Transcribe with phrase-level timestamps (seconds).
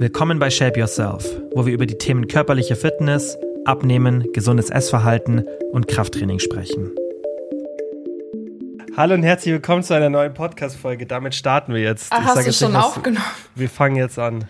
[0.00, 1.26] Willkommen bei Shape Yourself,
[1.56, 6.92] wo wir über die Themen körperliche Fitness, Abnehmen, gesundes Essverhalten und Krafttraining sprechen.
[8.96, 11.04] Hallo und herzlich willkommen zu einer neuen Podcast-Folge.
[11.04, 12.12] Damit starten wir jetzt.
[12.12, 13.26] Ah, hast du schon nicht, aufgenommen?
[13.56, 14.44] Wir fangen jetzt an.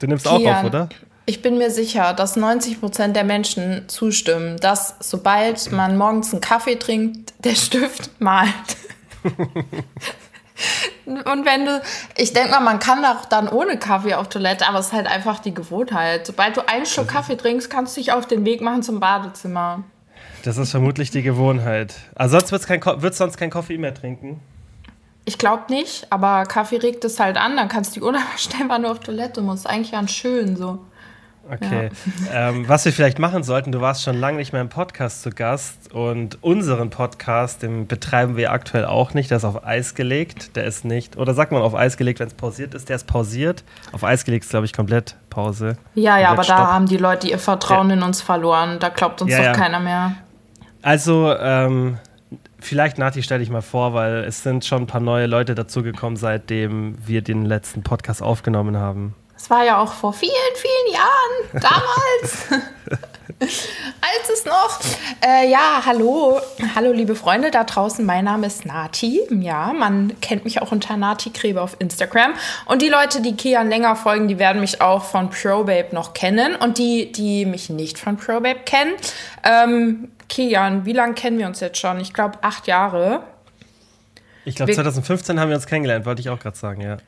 [0.00, 0.88] Du nimmst Kian, auch auf, oder?
[1.24, 6.42] Ich bin mir sicher, dass 90 Prozent der Menschen zustimmen, dass sobald man morgens einen
[6.42, 8.50] Kaffee trinkt, der Stift malt.
[11.18, 11.82] Und wenn du,
[12.16, 15.06] ich denke mal, man kann auch dann ohne Kaffee auf Toilette, aber es ist halt
[15.06, 16.26] einfach die Gewohnheit.
[16.26, 19.84] Sobald du einen Schluck Kaffee trinkst, kannst du dich auf den Weg machen zum Badezimmer.
[20.44, 21.94] Das ist vermutlich die Gewohnheit.
[22.14, 24.40] Also sonst wird's kein, wird's sonst kein Koffein mehr trinken?
[25.24, 28.92] Ich glaube nicht, aber Kaffee regt es halt an, dann kannst du die unabstellbar nur
[28.92, 29.66] auf Toilette musst.
[29.66, 30.78] Eigentlich ganz schön so.
[31.52, 31.90] Okay.
[32.32, 32.50] Ja.
[32.50, 35.30] Ähm, was wir vielleicht machen sollten, du warst schon lange nicht mehr im Podcast zu
[35.30, 39.30] Gast und unseren Podcast, den betreiben wir aktuell auch nicht.
[39.30, 40.54] Der ist auf Eis gelegt.
[40.56, 43.06] Der ist nicht, oder sagt man auf Eis gelegt, wenn es pausiert ist, der ist
[43.06, 43.64] pausiert.
[43.92, 45.76] Auf Eis gelegt ist, glaube ich, komplett Pause.
[45.94, 46.56] Ja, ja, aber Stopp.
[46.56, 47.96] da haben die Leute ihr Vertrauen ja.
[47.96, 48.78] in uns verloren.
[48.78, 50.16] Da glaubt uns ja, doch keiner mehr.
[50.82, 51.98] Also, ähm,
[52.60, 56.16] vielleicht Nati stelle ich mal vor, weil es sind schon ein paar neue Leute dazugekommen,
[56.16, 59.14] seitdem wir den letzten Podcast aufgenommen haben.
[59.42, 62.62] Es war ja auch vor vielen, vielen Jahren, damals.
[63.40, 64.80] Als es noch.
[65.26, 66.38] Äh, ja, hallo.
[66.74, 68.04] Hallo, liebe Freunde da draußen.
[68.04, 69.22] Mein Name ist Nati.
[69.30, 72.34] Ja, man kennt mich auch unter Nati Krebe auf Instagram.
[72.66, 76.54] Und die Leute, die Kian länger folgen, die werden mich auch von ProBabe noch kennen.
[76.54, 78.92] Und die, die mich nicht von ProBabe kennen,
[79.42, 81.98] ähm, Kian, wie lange kennen wir uns jetzt schon?
[81.98, 83.22] Ich glaube, acht Jahre.
[84.44, 86.98] Ich glaube, 2015 haben wir uns kennengelernt, wollte ich auch gerade sagen, ja.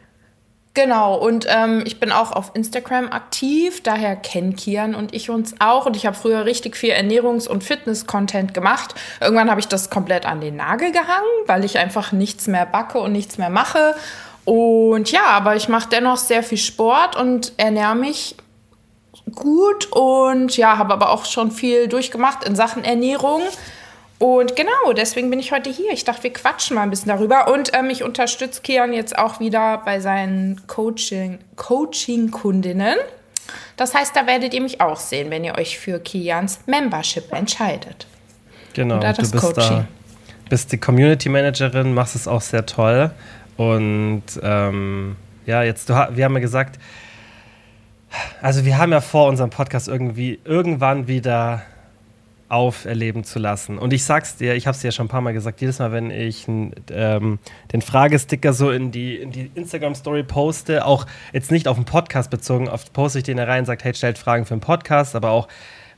[0.75, 5.55] Genau, und ähm, ich bin auch auf Instagram aktiv, daher kennen Kian und ich uns
[5.59, 5.85] auch.
[5.85, 8.95] Und ich habe früher richtig viel Ernährungs- und Fitness-Content gemacht.
[9.21, 12.99] Irgendwann habe ich das komplett an den Nagel gehangen, weil ich einfach nichts mehr backe
[13.01, 13.95] und nichts mehr mache.
[14.47, 18.37] Und ja, aber ich mache dennoch sehr viel Sport und ernähre mich
[19.35, 23.43] gut und ja, habe aber auch schon viel durchgemacht in Sachen Ernährung.
[24.23, 25.91] Und genau, deswegen bin ich heute hier.
[25.93, 27.53] Ich dachte, wir quatschen mal ein bisschen darüber.
[27.53, 32.99] Und ähm, ich unterstütze Kian jetzt auch wieder bei seinen Coaching, Coaching-Kundinnen.
[33.77, 38.07] Das heißt, da werdet ihr mich auch sehen, wenn ihr euch für Kians Membership entscheidet.
[38.75, 39.55] Genau, du bist Coaching.
[39.57, 39.89] da,
[40.49, 43.11] bist die Community Managerin, machst es auch sehr toll.
[43.57, 46.79] Und ähm, ja, jetzt, du, wir haben ja gesagt,
[48.41, 51.63] also wir haben ja vor unserem Podcast irgendwie irgendwann wieder
[52.53, 53.79] auferleben zu lassen.
[53.79, 55.79] Und ich sag's dir, ich habe es dir ja schon ein paar Mal gesagt, jedes
[55.79, 57.39] Mal, wenn ich ähm,
[57.73, 62.31] den Fragesticker so in die, in die Instagram-Story poste, auch jetzt nicht auf den Podcast
[62.31, 65.17] bezogen, oft poste ich den da rein und sage, hey, stellt Fragen für den Podcast,
[65.17, 65.49] aber auch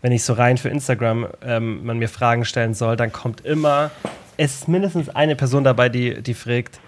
[0.00, 3.90] wenn ich so rein für Instagram ähm, man mir Fragen stellen soll, dann kommt immer,
[4.36, 6.78] es ist mindestens eine Person dabei, die, die fragt,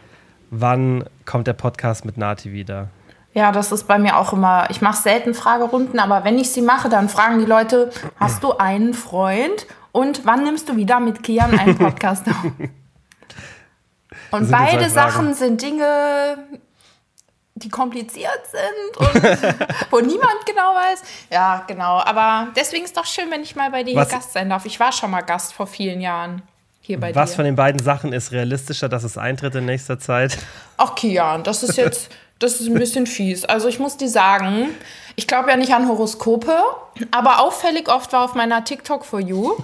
[0.50, 2.90] wann kommt der Podcast mit Nati wieder?
[3.36, 4.66] Ja, das ist bei mir auch immer.
[4.70, 8.56] Ich mache selten Fragerunden, aber wenn ich sie mache, dann fragen die Leute: Hast du
[8.56, 9.66] einen Freund?
[9.92, 12.52] Und wann nimmst du wieder mit Kian einen Podcast auf?
[14.30, 16.38] Und beide Sachen sind Dinge,
[17.56, 19.22] die kompliziert sind und
[19.90, 21.02] wo niemand genau weiß.
[21.30, 21.98] Ja, genau.
[21.98, 24.08] Aber deswegen ist doch schön, wenn ich mal bei dir Was?
[24.08, 24.64] Gast sein darf.
[24.64, 26.40] Ich war schon mal Gast vor vielen Jahren.
[26.80, 27.36] Hier bei Was dir.
[27.36, 30.38] von den beiden Sachen ist realistischer, dass es eintritt in nächster Zeit?
[30.78, 32.10] Ach, Kian, das ist jetzt.
[32.38, 33.44] Das ist ein bisschen fies.
[33.44, 34.68] Also ich muss dir sagen,
[35.14, 36.58] ich glaube ja nicht an Horoskope,
[37.10, 39.54] aber auffällig oft war auf meiner TikTok for You,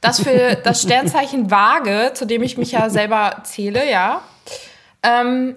[0.00, 4.22] dass für das Sternzeichen Waage, zu dem ich mich ja selber zähle, ja,
[5.04, 5.56] ähm,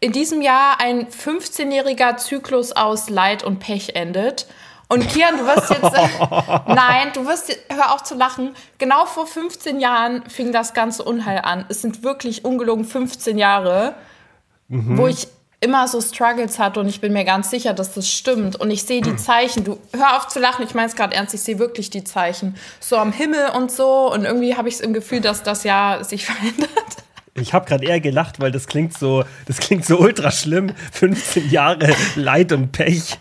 [0.00, 4.46] in diesem Jahr ein 15-jähriger Zyklus aus Leid und Pech endet.
[4.88, 5.82] Und Kian, du wirst jetzt,
[6.68, 8.54] nein, du wirst, hör auf zu lachen.
[8.78, 11.64] Genau vor 15 Jahren fing das ganze Unheil an.
[11.70, 13.94] Es sind wirklich ungelogen 15 Jahre,
[14.68, 14.98] mhm.
[14.98, 15.26] wo ich
[15.64, 18.56] immer so Struggles hatte und ich bin mir ganz sicher, dass das stimmt.
[18.56, 19.64] Und ich sehe die Zeichen.
[19.64, 22.56] Du hör auf zu lachen, ich meine es gerade ernst, ich sehe wirklich die Zeichen.
[22.80, 24.12] So am Himmel und so.
[24.12, 27.03] Und irgendwie habe ich es im Gefühl, dass das Jahr sich verändert.
[27.36, 30.72] Ich habe gerade eher gelacht, weil das klingt so, das klingt so ultra schlimm.
[30.92, 33.18] 15 Jahre Leid und Pech.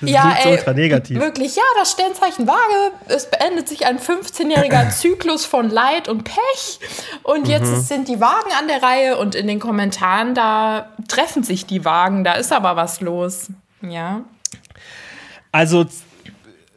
[0.00, 1.20] Das ja, klingt ey, so ultra negativ.
[1.20, 2.94] Wirklich, ja, das Sternzeichen Waage.
[3.08, 6.80] Es beendet sich ein 15-jähriger Zyklus von Leid und Pech.
[7.22, 7.80] Und jetzt mhm.
[7.82, 12.24] sind die Wagen an der Reihe und in den Kommentaren, da treffen sich die Wagen.
[12.24, 13.48] Da ist aber was los.
[13.82, 14.22] Ja.
[15.52, 15.84] Also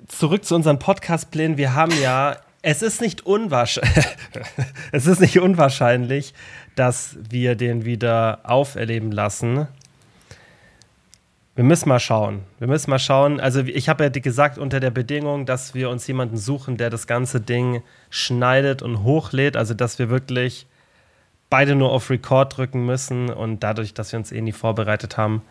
[0.09, 1.55] zurück zu unseren Podcast-Plänen.
[1.55, 2.35] Wir haben ja
[2.65, 4.05] es ist nicht unwahrscheinlich,
[4.93, 6.33] es ist nicht unwahrscheinlich,
[6.75, 9.67] dass wir den wieder auferleben lassen.
[11.55, 12.41] Wir müssen mal schauen.
[12.59, 13.39] Wir müssen mal schauen.
[13.39, 17.05] Also ich habe ja gesagt, unter der Bedingung, dass wir uns jemanden suchen, der das
[17.05, 19.55] ganze Ding schneidet und hochlädt.
[19.55, 20.65] Also dass wir wirklich
[21.49, 25.43] beide nur auf Record drücken müssen und dadurch, dass wir uns eh nie vorbereitet haben,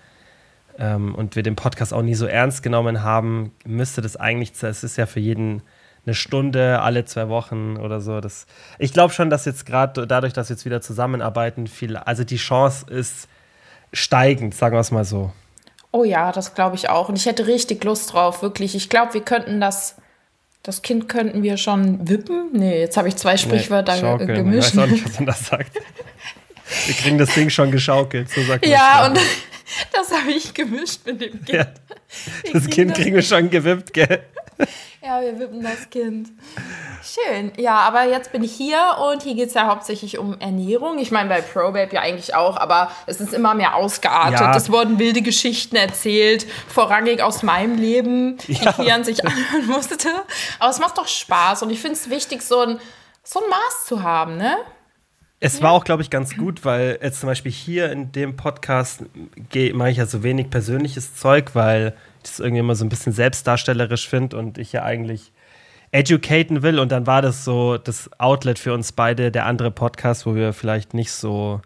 [0.79, 4.85] ähm, und wir den Podcast auch nie so ernst genommen haben, müsste das eigentlich, es
[4.85, 5.63] ist ja für jeden
[6.05, 8.21] eine Stunde alle zwei Wochen oder so.
[8.21, 8.47] Das,
[8.79, 12.37] ich glaube schon, dass jetzt gerade dadurch, dass wir jetzt wieder zusammenarbeiten, viel, also die
[12.37, 13.29] Chance ist
[13.93, 15.33] steigend, sagen wir es mal so.
[15.93, 17.09] Oh ja, das glaube ich auch.
[17.09, 18.75] Und ich hätte richtig Lust drauf, wirklich.
[18.75, 19.97] Ich glaube, wir könnten das,
[20.63, 22.49] das Kind könnten wir schon wippen.
[22.53, 24.71] Nee, jetzt habe ich zwei Sprichwörter nee, gemischt.
[24.71, 25.79] Ich weiß auch nicht, was man das sagt.
[26.87, 28.71] Wir kriegen das Ding schon geschaukelt, so sagt man.
[28.71, 29.19] Ja, und
[29.93, 31.49] das habe ich gemischt mit dem Kind.
[31.51, 31.67] Ja,
[32.53, 34.23] das Kind kriegen wir schon gewippt, gell?
[35.05, 36.29] Ja, wir wippen das Kind.
[37.03, 37.51] Schön.
[37.57, 38.79] Ja, aber jetzt bin ich hier
[39.11, 41.01] und hier geht es ja hauptsächlich um Ernährung.
[41.01, 44.39] Ich meine, bei ProBabe ja eigentlich auch, aber es ist immer mehr ausgeartet.
[44.39, 44.57] Ja.
[44.57, 48.73] Es wurden wilde Geschichten erzählt, vorrangig aus meinem Leben, die ja.
[48.73, 49.97] Kian sich anhören musste.
[50.61, 52.79] Aber es macht doch Spaß und ich finde es wichtig, so ein,
[53.25, 54.57] so ein Maß zu haben, ne?
[55.41, 59.03] Es war auch, glaube ich, ganz gut, weil jetzt zum Beispiel hier in dem Podcast
[59.73, 64.09] mache ich ja so wenig persönliches Zeug, weil das irgendwie immer so ein bisschen selbstdarstellerisch
[64.09, 65.33] finde und ich ja eigentlich
[65.93, 66.79] educaten will.
[66.79, 70.53] Und dann war das so das Outlet für uns beide, der andere Podcast, wo wir
[70.53, 71.61] vielleicht nicht so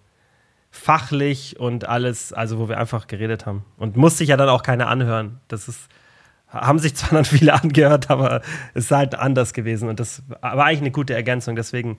[0.70, 3.64] fachlich und alles, also wo wir einfach geredet haben.
[3.78, 5.40] Und musste ich ja dann auch keine anhören.
[5.48, 5.88] Das ist,
[6.48, 8.42] haben sich zwar dann viele angehört, aber
[8.74, 9.88] es ist halt anders gewesen.
[9.88, 11.56] Und das war eigentlich eine gute Ergänzung.
[11.56, 11.98] Deswegen,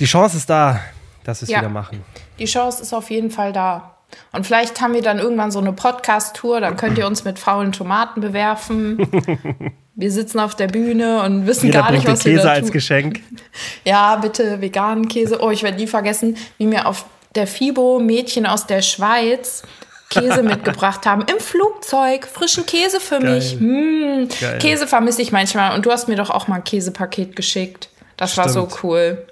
[0.00, 0.80] die Chance ist da,
[1.24, 2.02] dass wir es ja, wieder machen.
[2.38, 3.91] Die Chance ist auf jeden Fall da.
[4.32, 7.72] Und vielleicht haben wir dann irgendwann so eine Podcast-Tour, dann könnt ihr uns mit faulen
[7.72, 8.98] Tomaten bewerfen.
[9.94, 12.50] Wir sitzen auf der Bühne und wissen Jeder gar nicht, was Käse wir tun.
[12.50, 13.20] als Geschenk.
[13.84, 15.38] Ja, bitte veganen Käse.
[15.42, 17.04] Oh, ich werde nie vergessen, wie mir auf
[17.34, 19.62] der FIBO Mädchen aus der Schweiz
[20.08, 22.26] Käse mitgebracht haben im Flugzeug.
[22.26, 23.34] Frischen Käse für Geil.
[23.34, 23.60] mich.
[23.60, 24.28] Mmh.
[24.60, 25.74] Käse vermisse ich manchmal.
[25.74, 27.90] Und du hast mir doch auch mal ein Käsepaket geschickt.
[28.16, 28.46] Das Stimmt.
[28.46, 29.26] war so cool.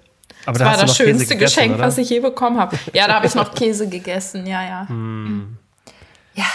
[0.47, 1.85] Aber das da war das schönste Geschenk, oder?
[1.85, 2.79] was ich je bekommen habe.
[2.93, 4.89] Ja, da habe ich noch Käse gegessen, ja, ja.
[4.89, 5.57] Hm.
[6.35, 6.47] Ja.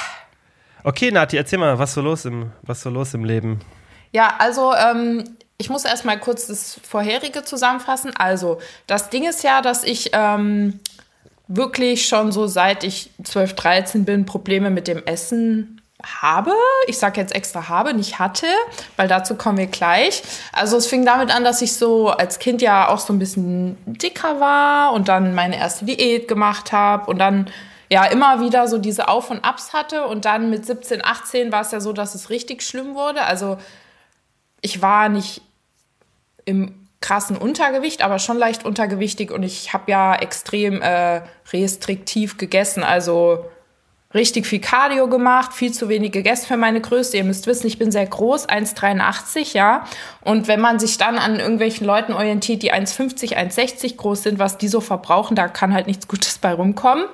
[0.83, 3.59] Okay, Nati, erzähl mal, was so los im, was so los im Leben?
[4.11, 5.23] Ja, also ähm,
[5.57, 8.15] ich muss erstmal kurz das vorherige zusammenfassen.
[8.15, 10.79] Also, das Ding ist ja, dass ich ähm,
[11.47, 16.51] wirklich schon so seit ich 12, 13 bin Probleme mit dem Essen habe.
[16.87, 18.47] Ich sage jetzt extra habe, nicht hatte,
[18.95, 20.23] weil dazu kommen wir gleich.
[20.51, 23.77] Also es fing damit an, dass ich so als Kind ja auch so ein bisschen
[23.85, 27.49] dicker war und dann meine erste Diät gemacht habe und dann
[27.89, 31.61] ja immer wieder so diese Auf und Abs hatte und dann mit 17, 18 war
[31.61, 33.23] es ja so, dass es richtig schlimm wurde.
[33.23, 33.57] Also
[34.61, 35.41] ich war nicht
[36.45, 41.21] im krassen Untergewicht, aber schon leicht untergewichtig und ich habe ja extrem äh,
[41.53, 42.83] restriktiv gegessen.
[42.83, 43.45] Also
[44.15, 47.17] richtig viel Cardio gemacht, viel zu wenig gegessen für meine Größe.
[47.17, 49.85] Ihr müsst wissen, ich bin sehr groß, 1,83, ja.
[50.21, 54.57] Und wenn man sich dann an irgendwelchen Leuten orientiert, die 1,50, 1,60 groß sind, was
[54.57, 57.05] die so verbrauchen, da kann halt nichts Gutes bei rumkommen.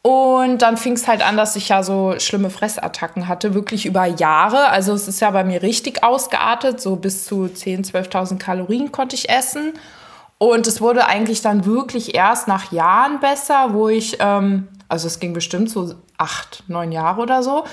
[0.00, 4.04] Und dann fing es halt an, dass ich ja so schlimme Fressattacken hatte, wirklich über
[4.06, 4.68] Jahre.
[4.70, 9.14] Also es ist ja bei mir richtig ausgeartet, so bis zu 10.000, 12.000 Kalorien konnte
[9.14, 9.74] ich essen.
[10.38, 15.20] Und es wurde eigentlich dann wirklich erst nach Jahren besser, wo ich ähm, also es
[15.20, 17.64] ging bestimmt so acht, neun Jahre oder so,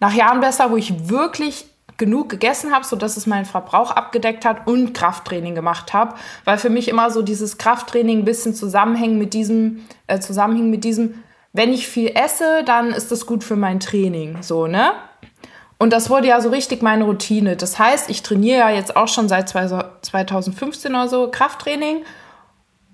[0.00, 1.66] nach Jahren besser, wo ich wirklich
[1.96, 6.70] genug gegessen habe, sodass es meinen Verbrauch abgedeckt hat und Krafttraining gemacht habe, weil für
[6.70, 11.22] mich immer so dieses Krafttraining ein bisschen zusammenhängt mit diesem äh, zusammenhängt mit diesem
[11.52, 14.90] wenn ich viel esse, dann ist das gut für mein Training, so, ne?
[15.78, 17.54] Und das wurde ja so richtig meine Routine.
[17.56, 22.04] Das heißt, ich trainiere ja jetzt auch schon seit 2015 oder so Krafttraining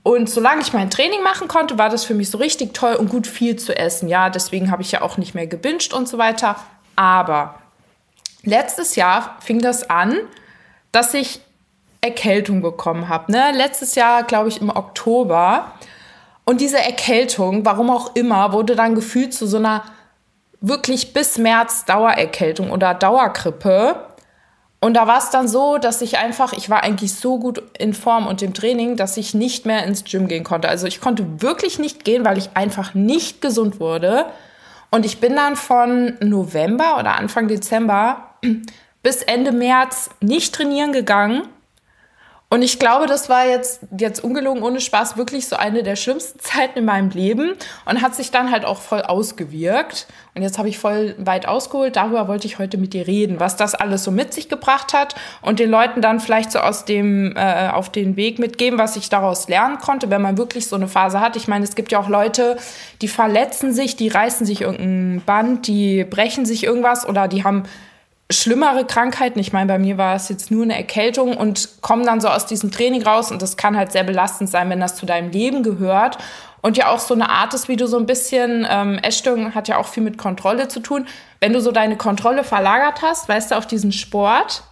[0.03, 3.11] und solange ich mein Training machen konnte, war das für mich so richtig toll und
[3.11, 4.09] gut viel zu essen.
[4.09, 6.57] Ja, deswegen habe ich ja auch nicht mehr gebinged und so weiter.
[6.97, 7.57] Aber
[8.43, 10.17] letztes Jahr fing das an,
[10.91, 11.41] dass ich
[12.01, 13.31] Erkältung bekommen habe.
[13.31, 13.53] Ne?
[13.53, 15.73] Letztes Jahr, glaube ich, im Oktober.
[16.45, 19.85] Und diese Erkältung, warum auch immer, wurde dann gefühlt zu so einer
[20.63, 23.97] wirklich bis März Dauererkältung oder Dauergrippe.
[24.81, 27.93] Und da war es dann so, dass ich einfach, ich war eigentlich so gut in
[27.93, 30.69] Form und im Training, dass ich nicht mehr ins Gym gehen konnte.
[30.69, 34.27] Also ich konnte wirklich nicht gehen, weil ich einfach nicht gesund wurde.
[34.91, 38.31] Und ich bin dann von November oder Anfang Dezember
[39.03, 41.43] bis Ende März nicht trainieren gegangen
[42.53, 46.39] und ich glaube, das war jetzt, jetzt ungelogen, ohne Spaß, wirklich so eine der schlimmsten
[46.41, 47.53] Zeiten in meinem Leben
[47.85, 50.09] und hat sich dann halt auch voll ausgewirkt.
[50.35, 51.95] Und jetzt habe ich voll weit ausgeholt.
[51.95, 55.15] Darüber wollte ich heute mit dir reden, was das alles so mit sich gebracht hat
[55.43, 59.09] und den Leuten dann vielleicht so aus dem, äh, auf den Weg mitgeben, was ich
[59.09, 61.37] daraus lernen konnte, wenn man wirklich so eine Phase hat.
[61.37, 62.57] Ich meine, es gibt ja auch Leute,
[63.01, 67.63] die verletzen sich, die reißen sich irgendein Band, die brechen sich irgendwas oder die haben
[68.31, 69.39] schlimmere Krankheiten.
[69.39, 72.47] Ich meine, bei mir war es jetzt nur eine Erkältung und kommen dann so aus
[72.47, 75.63] diesem Training raus und das kann halt sehr belastend sein, wenn das zu deinem Leben
[75.63, 76.19] gehört.
[76.63, 79.69] Und ja auch so eine Art ist, wie du so ein bisschen, ähm, Essstörung hat
[79.69, 81.07] ja auch viel mit Kontrolle zu tun.
[81.41, 84.63] Wenn du so deine Kontrolle verlagert hast, weißt du, auf diesen Sport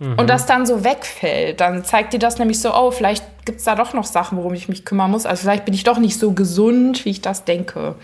[0.00, 0.18] mhm.
[0.18, 3.64] und das dann so wegfällt, dann zeigt dir das nämlich so, oh, vielleicht gibt es
[3.64, 5.24] da doch noch Sachen, worum ich mich kümmern muss.
[5.24, 7.94] Also vielleicht bin ich doch nicht so gesund, wie ich das denke.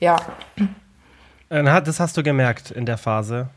[0.00, 0.16] Ja.
[1.50, 3.48] Äh, das hast du gemerkt in der Phase.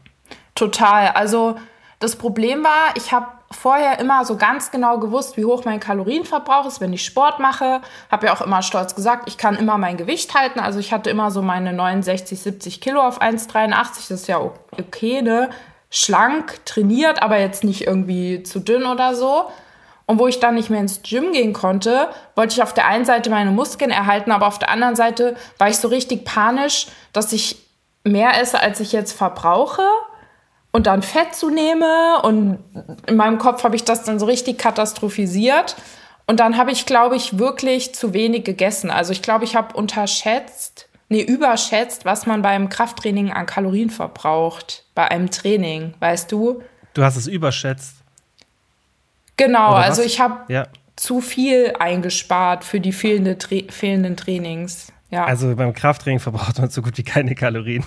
[0.62, 1.08] Total.
[1.16, 1.56] Also
[1.98, 6.68] das Problem war, ich habe vorher immer so ganz genau gewusst, wie hoch mein Kalorienverbrauch
[6.68, 7.82] ist, wenn ich Sport mache.
[8.12, 10.60] Habe ja auch immer stolz gesagt, ich kann immer mein Gewicht halten.
[10.60, 13.70] Also ich hatte immer so meine 69, 70 Kilo auf 1,83.
[13.72, 15.50] Das ist ja okay, ne?
[15.90, 19.46] Schlank, trainiert, aber jetzt nicht irgendwie zu dünn oder so.
[20.06, 23.06] Und wo ich dann nicht mehr ins Gym gehen konnte, wollte ich auf der einen
[23.06, 27.34] Seite meine Muskeln erhalten, aber auf der anderen Seite war ich so richtig panisch, dass
[27.34, 27.66] ich
[28.04, 29.82] mehr esse, als ich jetzt verbrauche
[30.72, 32.22] und dann Fett zunehme.
[32.24, 32.60] Und
[33.08, 35.76] in meinem Kopf habe ich das dann so richtig katastrophisiert.
[36.28, 38.90] Und dann habe ich, glaube ich, wirklich zu wenig gegessen.
[38.90, 44.86] Also ich glaube, ich habe unterschätzt, nee, überschätzt, was man beim Krafttraining an Kalorien verbraucht.
[44.96, 46.64] Bei einem Training, weißt du?
[46.94, 47.96] Du hast es überschätzt.
[49.38, 50.68] Genau, also ich habe ja.
[50.96, 54.92] zu viel eingespart für die fehlende Tra fehlenden Trainings.
[55.10, 55.26] Ja.
[55.26, 57.84] Also beim Krafttraining verbraucht man so gut wie keine Kalorien.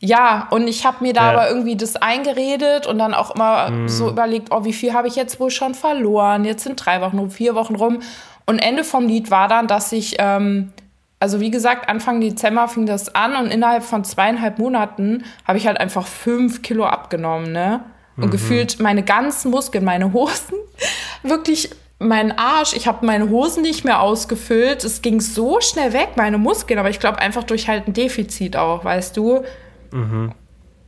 [0.00, 1.38] Ja, und ich habe mir da ja.
[1.38, 3.88] aber irgendwie das eingeredet und dann auch immer mm.
[3.88, 6.44] so überlegt, oh, wie viel habe ich jetzt wohl schon verloren?
[6.44, 8.00] Jetzt sind drei Wochen rum, vier Wochen rum.
[8.46, 10.72] Und Ende vom Lied war dann, dass ich, ähm,
[11.18, 15.66] also wie gesagt, Anfang Dezember fing das an und innerhalb von zweieinhalb Monaten habe ich
[15.66, 17.80] halt einfach fünf Kilo abgenommen, ne?
[18.16, 18.30] Und mhm.
[18.30, 20.54] gefühlt meine ganzen Muskeln, meine Hosen,
[21.24, 24.84] wirklich mein Arsch, ich habe meine Hosen nicht mehr ausgefüllt.
[24.84, 28.56] Es ging so schnell weg, meine Muskeln, aber ich glaube einfach durch halt ein Defizit
[28.56, 29.42] auch, weißt du.
[29.90, 30.32] Mhm.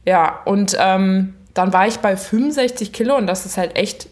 [0.04, 4.09] Ja, und ähm, dann war ich bei 65 Kilo und das ist halt echt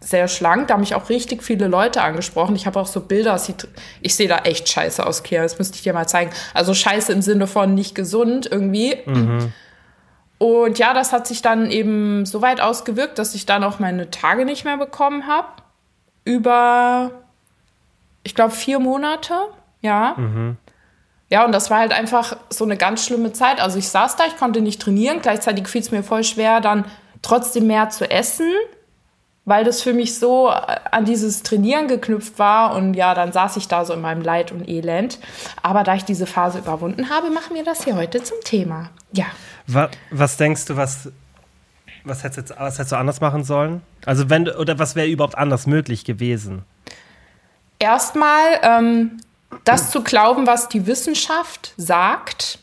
[0.00, 0.68] sehr schlank.
[0.68, 2.56] Da haben mich auch richtig viele Leute angesprochen.
[2.56, 3.68] Ich habe auch so Bilder, sieht,
[4.00, 5.42] ich sehe da echt scheiße aus, Kia.
[5.42, 6.30] Das müsste ich dir mal zeigen.
[6.52, 8.98] Also scheiße im Sinne von nicht gesund irgendwie.
[9.06, 9.52] Mhm.
[10.38, 14.10] Und ja, das hat sich dann eben so weit ausgewirkt, dass ich dann auch meine
[14.10, 15.48] Tage nicht mehr bekommen habe.
[16.24, 17.10] Über,
[18.22, 19.34] ich glaube, vier Monate.
[19.80, 20.14] Ja.
[20.16, 20.56] Mhm.
[21.30, 23.60] Ja, und das war halt einfach so eine ganz schlimme Zeit.
[23.60, 25.20] Also ich saß da, ich konnte nicht trainieren.
[25.22, 26.84] Gleichzeitig fiel es mir voll schwer, dann
[27.22, 28.50] trotzdem mehr zu essen,
[29.46, 32.74] weil das für mich so äh, an dieses Trainieren geknüpft war.
[32.76, 35.18] Und ja, dann saß ich da so in meinem Leid und Elend.
[35.62, 38.90] Aber da ich diese Phase überwunden habe, machen wir das hier heute zum Thema.
[39.12, 39.26] Ja.
[39.66, 41.10] Was, was denkst du, was,
[42.04, 43.80] was, hättest, jetzt, was hättest du anders machen sollen?
[44.04, 46.64] Also wenn oder was wäre überhaupt anders möglich gewesen?
[47.78, 49.18] Erstmal ähm,
[49.64, 52.58] das zu glauben, was die Wissenschaft sagt,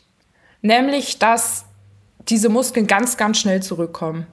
[0.61, 1.65] nämlich, dass
[2.29, 4.27] diese Muskeln ganz, ganz schnell zurückkommen.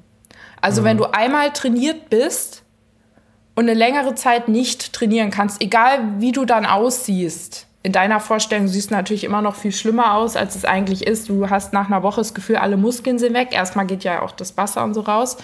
[0.61, 0.87] Also mhm.
[0.87, 2.62] wenn du einmal trainiert bist
[3.55, 8.69] und eine längere Zeit nicht trainieren kannst, egal wie du dann aussiehst, in deiner Vorstellung
[8.69, 11.29] siehst du natürlich immer noch viel schlimmer aus, als es eigentlich ist.
[11.29, 13.49] Du hast nach einer Woche das Gefühl, alle Muskeln sind weg.
[13.53, 15.37] Erstmal geht ja auch das Wasser und so raus.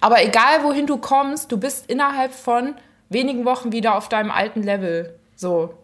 [0.00, 2.74] Aber egal wohin du kommst, du bist innerhalb von
[3.10, 5.18] wenigen Wochen wieder auf deinem alten Level.
[5.36, 5.74] So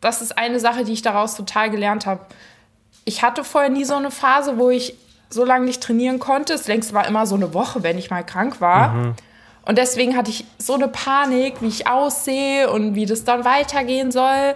[0.00, 2.20] das ist eine Sache, die ich daraus total gelernt habe.
[3.04, 4.94] Ich hatte vorher nie so eine Phase, wo ich
[5.30, 6.54] so lange nicht trainieren konnte.
[6.54, 8.94] Es längst war immer so eine Woche, wenn ich mal krank war.
[8.94, 9.14] Mhm.
[9.64, 14.10] Und deswegen hatte ich so eine Panik, wie ich aussehe und wie das dann weitergehen
[14.10, 14.54] soll.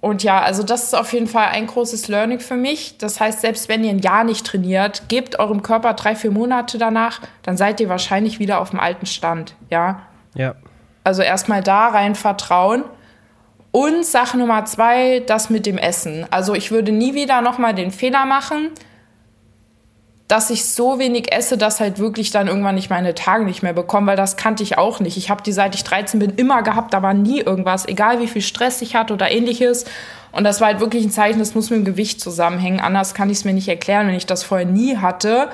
[0.00, 2.98] Und ja, also das ist auf jeden Fall ein großes Learning für mich.
[2.98, 6.76] Das heißt, selbst wenn ihr ein Jahr nicht trainiert, gebt eurem Körper drei, vier Monate
[6.76, 9.54] danach, dann seid ihr wahrscheinlich wieder auf dem alten Stand.
[9.70, 10.02] Ja.
[10.34, 10.56] Ja.
[11.04, 12.82] Also erstmal da rein vertrauen.
[13.72, 16.26] Und Sache Nummer zwei, das mit dem Essen.
[16.30, 18.70] Also ich würde nie wieder nochmal den Fehler machen,
[20.28, 23.72] dass ich so wenig esse, dass halt wirklich dann irgendwann nicht meine Tage nicht mehr
[23.72, 25.16] bekomme, weil das kannte ich auch nicht.
[25.16, 28.28] Ich habe die, seit ich 13 bin, immer gehabt, da war nie irgendwas, egal wie
[28.28, 29.86] viel Stress ich hatte oder ähnliches.
[30.32, 32.80] Und das war halt wirklich ein Zeichen, das muss mit dem Gewicht zusammenhängen.
[32.80, 35.48] Anders kann ich es mir nicht erklären, wenn ich das vorher nie hatte.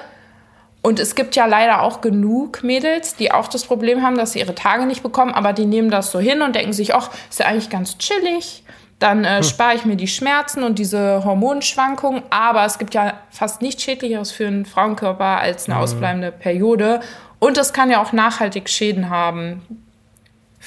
[0.83, 4.39] Und es gibt ja leider auch genug Mädels, die auch das Problem haben, dass sie
[4.39, 7.41] ihre Tage nicht bekommen, aber die nehmen das so hin und denken sich, ach, ist
[7.41, 8.65] ja eigentlich ganz chillig.
[8.99, 9.43] Dann äh, hm.
[9.45, 12.23] spare ich mir die Schmerzen und diese Hormonschwankungen.
[12.31, 15.83] Aber es gibt ja fast nichts Schädlicheres für einen Frauenkörper als eine hm.
[15.83, 17.01] ausbleibende Periode.
[17.39, 19.63] Und das kann ja auch nachhaltig Schäden haben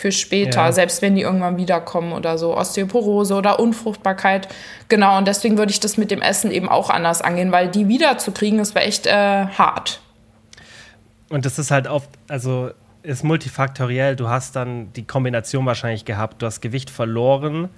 [0.01, 0.71] für später, ja.
[0.71, 2.57] selbst wenn die irgendwann wiederkommen oder so.
[2.57, 4.47] Osteoporose oder Unfruchtbarkeit.
[4.89, 7.87] Genau, und deswegen würde ich das mit dem Essen eben auch anders angehen, weil die
[7.87, 9.11] wiederzukriegen, das wäre echt äh,
[9.45, 10.01] hart.
[11.29, 12.71] Und das ist halt oft, also
[13.03, 14.15] ist multifaktoriell.
[14.15, 16.41] Du hast dann die Kombination wahrscheinlich gehabt.
[16.41, 17.69] Du hast Gewicht verloren,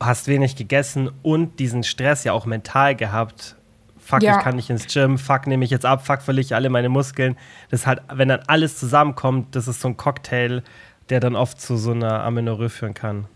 [0.00, 3.56] hast wenig gegessen und diesen Stress ja auch mental gehabt
[4.06, 4.38] fuck, ja.
[4.38, 6.88] ich kann nicht ins Gym, fuck, nehme ich jetzt ab, fuck, verliere ich alle meine
[6.88, 7.36] Muskeln.
[7.70, 10.62] Das ist halt, wenn dann alles zusammenkommt, das ist so ein Cocktail,
[11.10, 13.26] der dann oft zu so einer Amenorrhoe führen kann.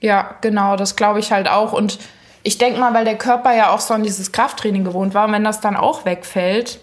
[0.00, 1.72] Ja, genau, das glaube ich halt auch.
[1.72, 1.98] Und
[2.42, 5.44] ich denke mal, weil der Körper ja auch so an dieses Krafttraining gewohnt war, wenn
[5.44, 6.80] das dann auch wegfällt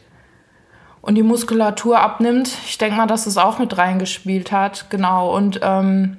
[1.02, 4.90] und die Muskulatur abnimmt, ich denke mal, dass es auch mit reingespielt hat.
[4.90, 5.36] Genau.
[5.36, 6.18] Und ähm,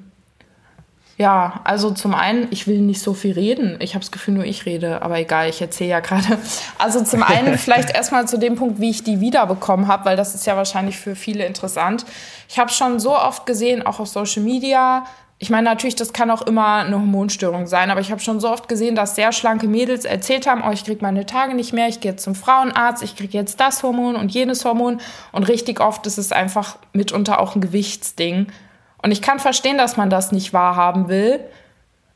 [1.21, 3.77] ja, also zum einen, ich will nicht so viel reden.
[3.79, 6.39] Ich habe das Gefühl, nur ich rede, aber egal, ich erzähle ja gerade.
[6.79, 10.33] Also zum einen vielleicht erstmal zu dem Punkt, wie ich die wiederbekommen habe, weil das
[10.33, 12.05] ist ja wahrscheinlich für viele interessant.
[12.49, 15.05] Ich habe schon so oft gesehen, auch auf Social Media,
[15.37, 18.49] ich meine natürlich, das kann auch immer eine Hormonstörung sein, aber ich habe schon so
[18.49, 21.87] oft gesehen, dass sehr schlanke Mädels erzählt haben, oh, ich kriege meine Tage nicht mehr,
[21.87, 25.01] ich gehe jetzt zum Frauenarzt, ich kriege jetzt das Hormon und jenes Hormon
[25.31, 28.47] und richtig oft ist es einfach mitunter auch ein Gewichtsding.
[29.01, 31.39] Und ich kann verstehen, dass man das nicht wahrhaben will,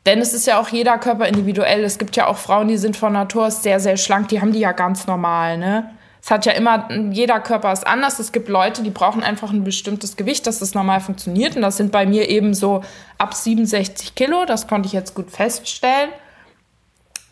[0.06, 1.84] denn es ist ja auch jeder Körper individuell.
[1.84, 4.52] Es gibt ja auch Frauen, die sind von Natur aus sehr, sehr schlank, die haben
[4.52, 5.90] die ja ganz normal, ne?
[6.26, 8.18] es hat ja immer, jeder Körper ist anders.
[8.18, 11.56] Es gibt Leute, die brauchen einfach ein bestimmtes Gewicht, dass das normal funktioniert.
[11.56, 12.84] Und das sind bei mir eben so
[13.20, 14.44] ab 67 Kilo.
[14.46, 16.10] Das konnte ich jetzt gut feststellen.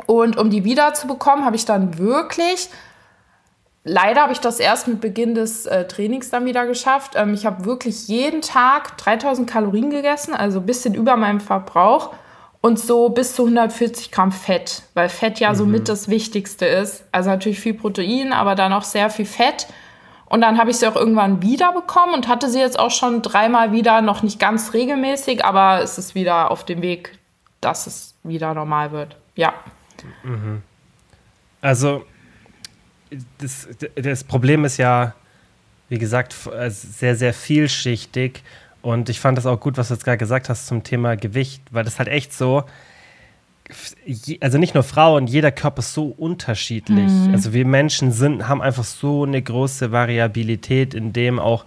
[0.06, 2.70] Und um die wieder zu bekommen, habe ich dann wirklich,
[3.84, 7.14] leider habe ich das erst mit Beginn des äh, Trainings dann wieder geschafft.
[7.16, 12.14] Ähm, ich habe wirklich jeden Tag 3000 Kalorien gegessen, also ein bisschen über meinem Verbrauch
[12.62, 15.56] und so bis zu 140 Gramm Fett, weil Fett ja mhm.
[15.56, 17.04] somit das Wichtigste ist.
[17.12, 19.68] Also natürlich viel Protein, aber dann auch sehr viel Fett.
[20.26, 23.22] Und dann habe ich sie auch irgendwann wieder bekommen und hatte sie jetzt auch schon
[23.22, 27.20] dreimal wieder, noch nicht ganz regelmäßig, aber es ist wieder auf dem Weg,
[27.62, 29.18] dass es wieder normal wird.
[29.36, 29.54] Ja.
[30.24, 30.64] Mhm.
[31.62, 32.04] Also
[33.38, 35.14] das, das Problem ist ja,
[35.90, 36.36] wie gesagt,
[36.70, 38.44] sehr, sehr vielschichtig
[38.82, 41.64] und ich fand das auch gut, was du jetzt gerade gesagt hast zum Thema Gewicht,
[41.72, 42.64] weil das halt echt so,
[44.42, 47.10] also nicht nur Frauen, jeder Körper ist so unterschiedlich.
[47.10, 47.34] Mhm.
[47.34, 51.66] Also wir Menschen sind, haben einfach so eine große Variabilität, in dem auch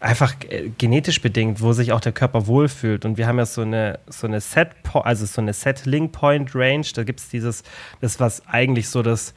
[0.00, 3.04] einfach äh, genetisch bedingt, wo sich auch der Körper wohlfühlt.
[3.04, 6.86] Und wir haben ja so eine, so eine Set, also so eine Settling Point Range.
[6.94, 7.62] Da gibt es dieses,
[8.00, 9.34] das was eigentlich so das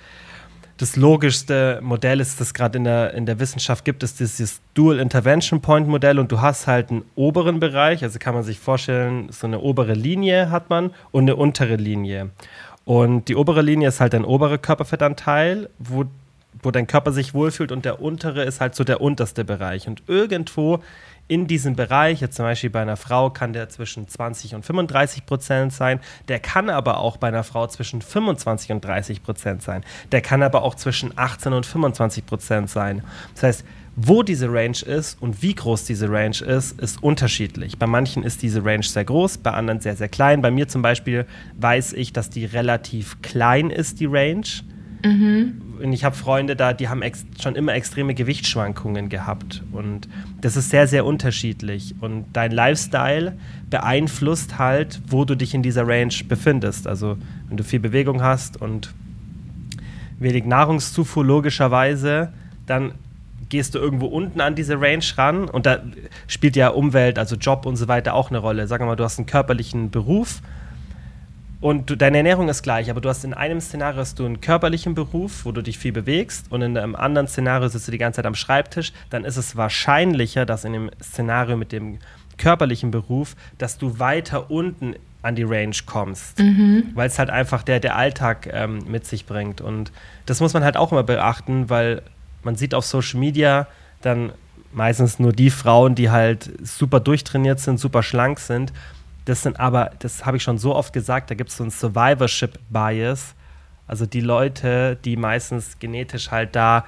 [0.81, 4.99] das logischste Modell ist, das gerade in der, in der Wissenschaft gibt, ist dieses Dual
[4.99, 9.27] Intervention Point Modell und du hast halt einen oberen Bereich, also kann man sich vorstellen,
[9.31, 12.31] so eine obere Linie hat man und eine untere Linie.
[12.83, 16.05] Und die obere Linie ist halt dein oberer Körperfettanteil, wo,
[16.63, 19.87] wo dein Körper sich wohlfühlt und der untere ist halt so der unterste Bereich.
[19.87, 20.79] Und irgendwo
[21.31, 25.25] in diesem Bereich, jetzt zum Beispiel bei einer Frau kann der zwischen 20 und 35
[25.25, 29.85] Prozent sein, der kann aber auch bei einer Frau zwischen 25 und 30 Prozent sein,
[30.11, 33.01] der kann aber auch zwischen 18 und 25 Prozent sein.
[33.35, 33.65] Das heißt,
[33.95, 37.77] wo diese Range ist und wie groß diese Range ist, ist unterschiedlich.
[37.77, 40.41] Bei manchen ist diese Range sehr groß, bei anderen sehr, sehr klein.
[40.41, 41.25] Bei mir zum Beispiel
[41.57, 44.47] weiß ich, dass die relativ klein ist, die Range.
[45.05, 45.61] Mhm.
[45.81, 47.01] Und ich habe Freunde da, die haben
[47.41, 49.63] schon immer extreme Gewichtsschwankungen gehabt.
[49.71, 50.07] Und
[50.41, 51.95] das ist sehr, sehr unterschiedlich.
[52.01, 53.37] Und dein Lifestyle
[53.69, 56.87] beeinflusst halt, wo du dich in dieser Range befindest.
[56.87, 57.17] Also
[57.47, 58.93] wenn du viel Bewegung hast und
[60.19, 62.31] wenig Nahrungszufuhr logischerweise,
[62.67, 62.93] dann
[63.49, 65.79] gehst du irgendwo unten an diese Range ran und da
[66.27, 68.65] spielt ja Umwelt, also Job und so weiter auch eine Rolle.
[68.67, 70.41] Sagen wir mal, du hast einen körperlichen Beruf
[71.61, 74.41] und du, deine Ernährung ist gleich, aber du hast in einem Szenario hast du einen
[74.41, 77.99] körperlichen Beruf, wo du dich viel bewegst, und in einem anderen Szenario sitzt du die
[77.99, 78.91] ganze Zeit am Schreibtisch.
[79.11, 81.99] Dann ist es wahrscheinlicher, dass in dem Szenario mit dem
[82.39, 86.91] körperlichen Beruf, dass du weiter unten an die Range kommst, mhm.
[86.95, 89.61] weil es halt einfach der, der Alltag ähm, mit sich bringt.
[89.61, 89.91] Und
[90.25, 92.01] das muss man halt auch immer beachten, weil
[92.41, 93.67] man sieht auf Social Media
[94.01, 94.31] dann
[94.73, 98.73] meistens nur die Frauen, die halt super durchtrainiert sind, super schlank sind
[99.25, 101.71] das sind aber, das habe ich schon so oft gesagt, da gibt es so einen
[101.71, 103.35] Survivorship-Bias.
[103.87, 106.85] Also die Leute, die meistens genetisch halt da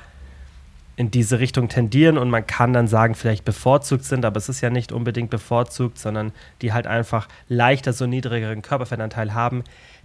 [0.96, 4.62] in diese Richtung tendieren und man kann dann sagen, vielleicht bevorzugt sind, aber es ist
[4.62, 9.64] ja nicht unbedingt bevorzugt, sondern die halt einfach leichter so niedrigeren Körperfettanteil haben,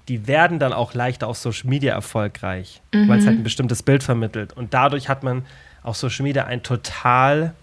[0.08, 3.08] die werden dann auch leichter auf Social Media erfolgreich, mhm.
[3.08, 4.54] weil es halt ein bestimmtes Bild vermittelt.
[4.54, 5.44] Und dadurch hat man
[5.82, 7.54] auf Social Media ein total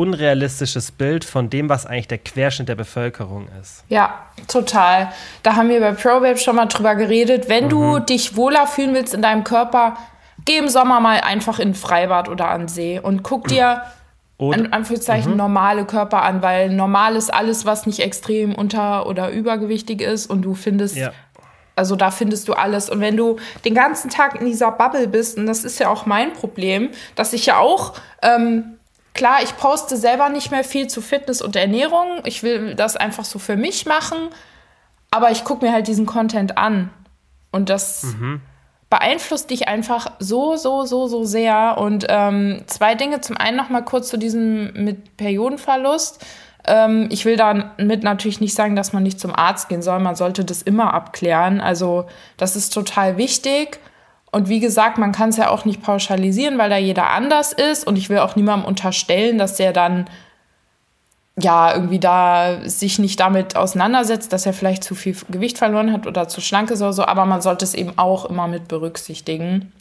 [0.00, 3.84] unrealistisches Bild von dem, was eigentlich der Querschnitt der Bevölkerung ist.
[3.88, 5.12] Ja, total.
[5.42, 7.50] Da haben wir bei ProBabe schon mal drüber geredet.
[7.50, 7.68] Wenn mhm.
[7.68, 9.98] du dich wohler fühlen willst in deinem Körper,
[10.46, 13.82] geh im Sommer mal einfach in ein Freibad oder an See und guck dir
[14.38, 15.36] oder, in Anführungszeichen mhm.
[15.36, 20.42] normale Körper an, weil normal ist alles, was nicht extrem unter- oder übergewichtig ist und
[20.42, 21.12] du findest ja.
[21.76, 22.90] Also da findest du alles.
[22.90, 26.04] Und wenn du den ganzen Tag in dieser Bubble bist, und das ist ja auch
[26.04, 28.76] mein Problem, dass ich ja auch ähm,
[29.14, 32.22] Klar, ich poste selber nicht mehr viel zu Fitness und Ernährung.
[32.24, 34.16] Ich will das einfach so für mich machen.
[35.10, 36.90] Aber ich gucke mir halt diesen Content an.
[37.50, 38.40] Und das, mhm.
[38.88, 41.78] beeinflusst dich einfach so, so, so, so sehr.
[41.78, 43.20] Und ähm, zwei Dinge.
[43.20, 46.24] Zum einen noch mal kurz zu diesem mit Periodenverlust.
[46.66, 49.98] Ähm, ich will damit natürlich nicht sagen, dass man nicht zum Arzt gehen soll.
[50.00, 51.60] Man sollte das immer abklären.
[51.60, 53.80] Also das ist total wichtig.
[54.32, 57.86] Und wie gesagt, man kann es ja auch nicht pauschalisieren, weil da jeder anders ist.
[57.86, 60.08] Und ich will auch niemandem unterstellen, dass der dann
[61.38, 66.06] ja irgendwie da sich nicht damit auseinandersetzt, dass er vielleicht zu viel Gewicht verloren hat
[66.06, 67.04] oder zu schlank ist oder so.
[67.04, 69.72] Aber man sollte es eben auch immer mit berücksichtigen.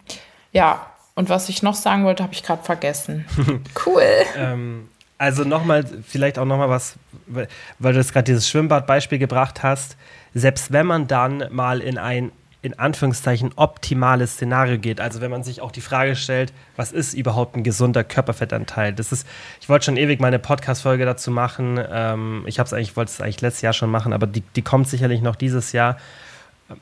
[0.51, 3.25] Ja, und was ich noch sagen wollte, habe ich gerade vergessen.
[3.85, 4.01] cool.
[4.35, 6.95] ähm, also nochmal, vielleicht auch nochmal was,
[7.27, 9.97] weil du jetzt gerade dieses Schwimmbadbeispiel gebracht hast.
[10.33, 14.99] Selbst wenn man dann mal in ein in Anführungszeichen optimales Szenario geht.
[14.99, 18.91] Also wenn man sich auch die Frage stellt, was ist überhaupt ein gesunder Körperfettanteil?
[18.93, 19.25] Das ist,
[19.61, 21.79] ich wollte schon ewig meine Podcast-Folge dazu machen.
[21.89, 24.61] Ähm, ich habe es eigentlich, wollte es eigentlich letztes Jahr schon machen, aber die, die
[24.61, 25.97] kommt sicherlich noch dieses Jahr,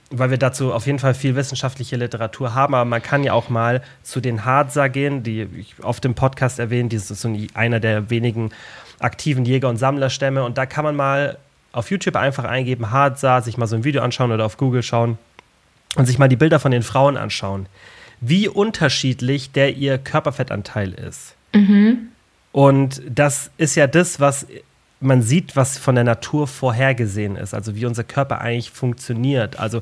[0.09, 2.73] weil wir dazu auf jeden Fall viel wissenschaftliche Literatur haben.
[2.73, 6.57] Aber man kann ja auch mal zu den Hadza gehen, die ich auf dem Podcast
[6.57, 6.91] erwähnt.
[6.91, 8.49] Die ist so einer der wenigen
[8.97, 10.43] aktiven Jäger- und Sammlerstämme.
[10.43, 11.37] Und da kann man mal
[11.71, 15.19] auf YouTube einfach eingeben, Hadza, sich mal so ein Video anschauen oder auf Google schauen
[15.97, 17.67] und sich mal die Bilder von den Frauen anschauen,
[18.21, 21.35] wie unterschiedlich der ihr Körperfettanteil ist.
[21.53, 22.09] Mhm.
[22.51, 24.47] Und das ist ja das, was
[24.99, 29.59] man sieht, was von der Natur vorhergesehen ist, also wie unser Körper eigentlich funktioniert.
[29.59, 29.81] Also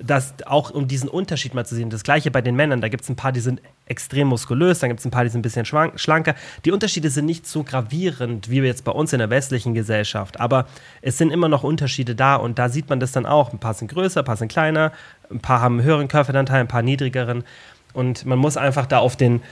[0.00, 1.90] das auch um diesen Unterschied mal zu sehen.
[1.90, 2.80] Das gleiche bei den Männern.
[2.80, 5.30] Da gibt es ein paar, die sind extrem muskulös, dann gibt es ein paar, die
[5.30, 6.34] sind ein bisschen schlanker.
[6.64, 10.66] Die Unterschiede sind nicht so gravierend wie jetzt bei uns in der westlichen Gesellschaft, aber
[11.02, 13.52] es sind immer noch Unterschiede da und da sieht man das dann auch.
[13.52, 14.92] Ein paar sind größer, ein paar sind kleiner,
[15.32, 17.44] ein paar haben einen höheren Körperanteil, ein paar niedrigeren
[17.92, 19.42] und man muss einfach da auf den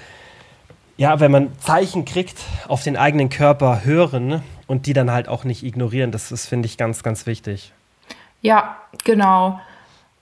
[1.01, 2.37] ja, wenn man Zeichen kriegt,
[2.69, 6.12] auf den eigenen Körper hören und die dann halt auch nicht ignorieren.
[6.12, 7.73] Das ist, finde ich, ganz, ganz wichtig.
[8.43, 9.59] Ja, genau.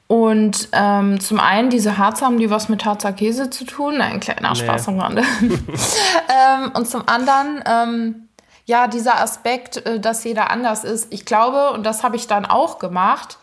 [0.06, 4.00] Und ähm, zum einen, diese Harze haben die was mit Harzer Käse zu tun.
[4.00, 4.54] Ein kleiner nee.
[4.54, 5.22] Spaß am Rande.
[5.42, 8.28] ähm, und zum anderen, ähm,
[8.64, 11.12] ja, dieser Aspekt, äh, dass jeder anders ist.
[11.12, 13.38] Ich glaube, und das habe ich dann auch gemacht,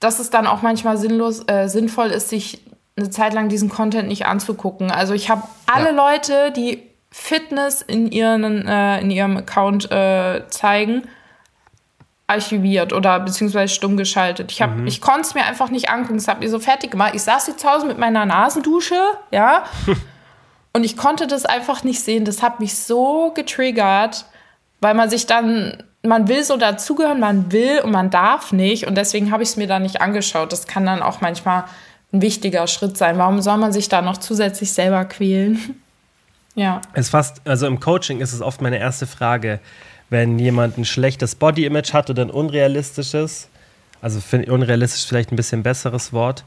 [0.00, 2.62] dass es dann auch manchmal sinnlos, äh, sinnvoll ist, sich
[2.96, 4.90] eine Zeit lang diesen Content nicht anzugucken.
[4.90, 6.10] Also ich habe alle ja.
[6.10, 11.02] Leute, die Fitness in, ihren, äh, in ihrem Account äh, zeigen,
[12.26, 14.50] archiviert oder beziehungsweise stumm geschaltet.
[14.50, 14.86] Ich, mhm.
[14.86, 16.16] ich konnte es mir einfach nicht angucken.
[16.16, 17.12] Es hat mir so fertig gemacht.
[17.14, 19.64] Ich saß hier zu Hause mit meiner Nasendusche, ja,
[20.72, 22.24] und ich konnte das einfach nicht sehen.
[22.24, 24.26] Das hat mich so getriggert,
[24.80, 28.86] weil man sich dann, man will so dazugehören, man will und man darf nicht.
[28.86, 30.52] Und deswegen habe ich es mir dann nicht angeschaut.
[30.52, 31.64] Das kann dann auch manchmal
[32.12, 33.18] ein wichtiger Schritt sein.
[33.18, 35.76] Warum soll man sich da noch zusätzlich selber quälen?
[36.54, 36.80] ja.
[36.92, 39.60] Es fast, also im Coaching ist es oft meine erste Frage,
[40.10, 43.48] wenn jemand ein schlechtes Body-Image hat oder ein unrealistisches,
[44.00, 46.44] also unrealistisch vielleicht ein bisschen besseres Wort,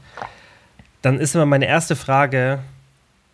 [1.02, 2.60] dann ist immer meine erste Frage,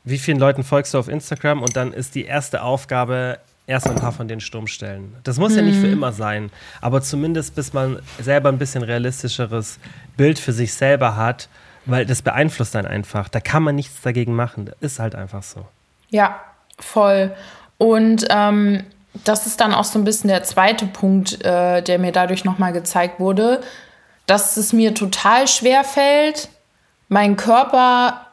[0.05, 1.63] wie vielen Leuten folgst du auf Instagram?
[1.63, 5.17] Und dann ist die erste Aufgabe, erst ein paar von denen stumm stellen.
[5.25, 5.59] Das muss mhm.
[5.59, 5.95] ja nicht für mhm.
[5.95, 6.51] immer sein,
[6.81, 9.79] aber zumindest bis man selber ein bisschen realistischeres
[10.17, 11.49] Bild für sich selber hat
[11.87, 13.29] weil das beeinflusst dann einfach.
[13.29, 14.67] Da kann man nichts dagegen machen.
[14.67, 15.65] Das ist halt einfach so.
[16.11, 16.41] Ja,
[16.79, 17.35] voll.
[17.79, 18.85] Und ähm,
[19.25, 22.73] das ist dann auch so ein bisschen der zweite Punkt, äh, der mir dadurch nochmal
[22.73, 23.63] gezeigt wurde,
[24.27, 26.49] dass es mir total schwer fällt,
[27.09, 28.26] meinen Körper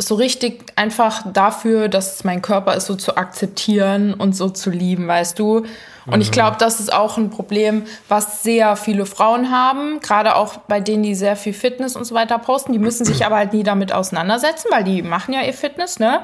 [0.00, 4.70] so richtig einfach dafür, dass es mein Körper ist, so zu akzeptieren und so zu
[4.70, 5.58] lieben, weißt du?
[6.06, 6.20] Und mhm.
[6.22, 10.80] ich glaube, das ist auch ein Problem, was sehr viele Frauen haben, gerade auch bei
[10.80, 12.72] denen, die sehr viel Fitness und so weiter posten.
[12.72, 16.20] Die müssen sich aber halt nie damit auseinandersetzen, weil die machen ja ihr Fitness, ne?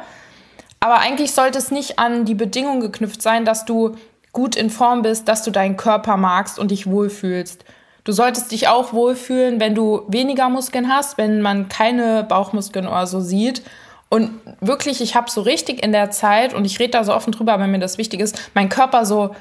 [0.80, 3.96] Aber eigentlich sollte es nicht an die Bedingung geknüpft sein, dass du
[4.32, 7.64] gut in Form bist, dass du deinen Körper magst und dich wohlfühlst.
[8.06, 13.08] Du solltest dich auch wohlfühlen, wenn du weniger Muskeln hast, wenn man keine Bauchmuskeln oder
[13.08, 13.62] so sieht.
[14.08, 17.32] Und wirklich, ich habe so richtig in der Zeit, und ich rede da so offen
[17.32, 19.34] drüber, wenn mir das wichtig ist, mein Körper so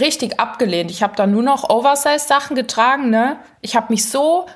[0.00, 0.90] richtig abgelehnt.
[0.90, 3.08] Ich habe da nur noch Oversize-Sachen getragen.
[3.08, 3.36] Ne?
[3.60, 4.46] Ich habe mich so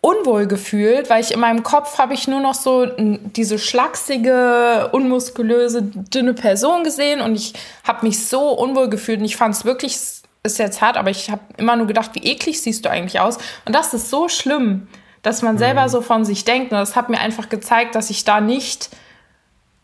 [0.00, 5.80] unwohl gefühlt, weil ich in meinem Kopf habe ich nur noch so diese schlachsige, unmuskulöse,
[5.82, 9.96] dünne Person gesehen und ich habe mich so unwohl gefühlt und ich fand es wirklich
[10.44, 13.38] ist jetzt hart, aber ich habe immer nur gedacht, wie eklig siehst du eigentlich aus?
[13.64, 14.86] Und das ist so schlimm,
[15.22, 15.88] dass man selber mhm.
[15.88, 16.70] so von sich denkt.
[16.70, 18.90] Und das hat mir einfach gezeigt, dass ich da nicht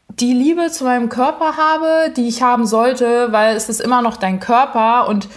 [0.08, 4.16] die Liebe zu meinem Körper habe, die ich haben sollte, weil es ist immer noch
[4.16, 5.28] dein Körper und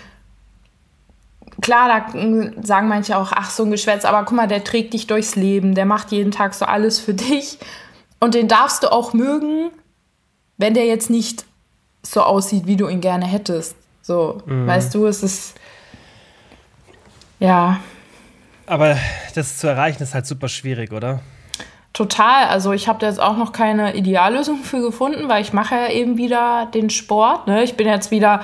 [1.62, 5.08] klar, da sagen manche auch, ach, so ein Geschwätz, aber guck mal, der trägt dich
[5.08, 7.60] durchs Leben, der macht jeden Tag so alles für dich
[8.20, 9.70] und den darfst du auch mögen,
[10.58, 11.46] wenn der jetzt nicht
[12.02, 13.76] so aussieht, wie du ihn gerne hättest.
[14.04, 14.68] So, mhm.
[14.68, 15.56] weißt du, es ist.
[17.40, 17.80] Ja.
[18.68, 18.96] Aber
[19.34, 21.22] das zu erreichen ist halt super schwierig, oder?
[21.94, 22.46] total.
[22.46, 26.18] Also ich habe jetzt auch noch keine Ideallösung für gefunden, weil ich mache ja eben
[26.18, 27.48] wieder den Sport.
[27.48, 27.64] Ne?
[27.64, 28.42] Ich bin jetzt wieder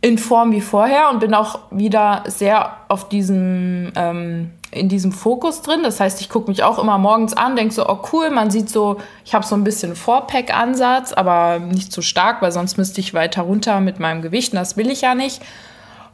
[0.00, 5.62] in Form wie vorher und bin auch wieder sehr auf diesem ähm, in diesem Fokus
[5.62, 5.82] drin.
[5.82, 8.68] Das heißt, ich gucke mich auch immer morgens an, denke so, oh cool, man sieht
[8.68, 13.14] so, ich habe so ein bisschen Vorpack-Ansatz, aber nicht zu stark, weil sonst müsste ich
[13.14, 15.42] weiter runter mit meinem Gewicht und das will ich ja nicht.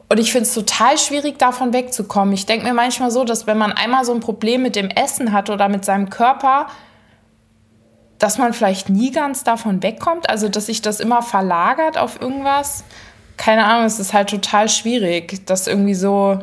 [0.09, 2.35] Und ich finde es total schwierig, davon wegzukommen.
[2.35, 5.33] Ich denke mir manchmal so, dass wenn man einmal so ein Problem mit dem Essen
[5.33, 6.67] hat oder mit seinem Körper,
[8.19, 10.29] dass man vielleicht nie ganz davon wegkommt.
[10.31, 12.85] Also, dass sich das immer verlagert auf irgendwas.
[13.37, 16.38] Keine Ahnung, es ist halt total schwierig, das irgendwie so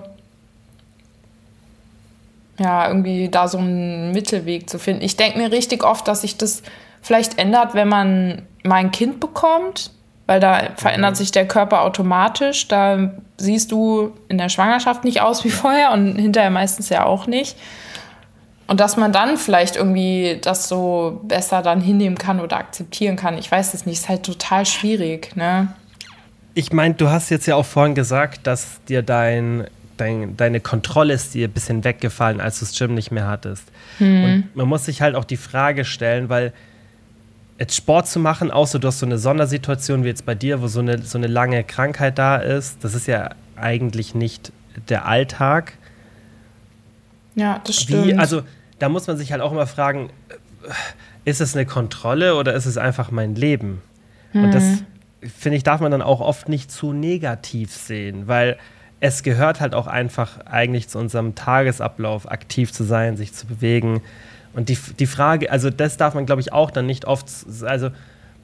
[2.62, 5.04] ja, irgendwie da so einen Mittelweg zu finden.
[5.04, 6.62] Ich denke mir richtig oft, dass sich das
[7.02, 9.92] vielleicht ändert, wenn man mal ein Kind bekommt,
[10.28, 11.16] weil da verändert mhm.
[11.16, 12.68] sich der Körper automatisch.
[12.68, 17.28] Da siehst du in der Schwangerschaft nicht aus wie vorher und hinterher meistens ja auch
[17.28, 17.58] nicht.
[18.68, 23.38] Und dass man dann vielleicht irgendwie das so besser dann hinnehmen kann oder akzeptieren kann.
[23.38, 25.74] Ich weiß es nicht, ist halt total schwierig, ne?
[26.54, 29.68] Ich meine, du hast jetzt ja auch vorhin gesagt, dass dir dein
[30.02, 33.64] dein, deine Kontrolle ist dir ein bisschen weggefallen, als du das Gym nicht mehr hattest.
[34.00, 34.24] Mhm.
[34.24, 36.54] Und man muss sich halt auch die Frage stellen, weil
[37.60, 40.68] jetzt Sport zu machen, außer du hast so eine Sondersituation wie jetzt bei dir, wo
[40.68, 44.52] so eine, so eine lange Krankheit da ist, das ist ja eigentlich nicht
[44.90, 45.74] der Alltag.
[47.36, 48.08] Ja, das stimmt.
[48.08, 48.42] Wie, also
[48.80, 50.10] da muss man sich halt auch immer fragen,
[51.24, 53.82] ist es eine Kontrolle oder ist es einfach mein Leben?
[54.34, 54.46] Mhm.
[54.46, 54.86] Und das, hm.
[55.22, 58.58] finde ich, darf man dann auch oft nicht zu negativ sehen, weil
[59.02, 64.02] es gehört halt auch einfach eigentlich zu unserem Tagesablauf, aktiv zu sein, sich zu bewegen.
[64.54, 67.26] Und die, die Frage, also das darf man, glaube ich, auch dann nicht oft,
[67.64, 67.90] also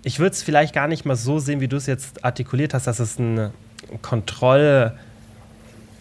[0.04, 2.88] ich würde es vielleicht gar nicht mal so sehen, wie du es jetzt artikuliert hast,
[2.88, 3.52] dass es eine
[4.02, 4.94] Kontroll,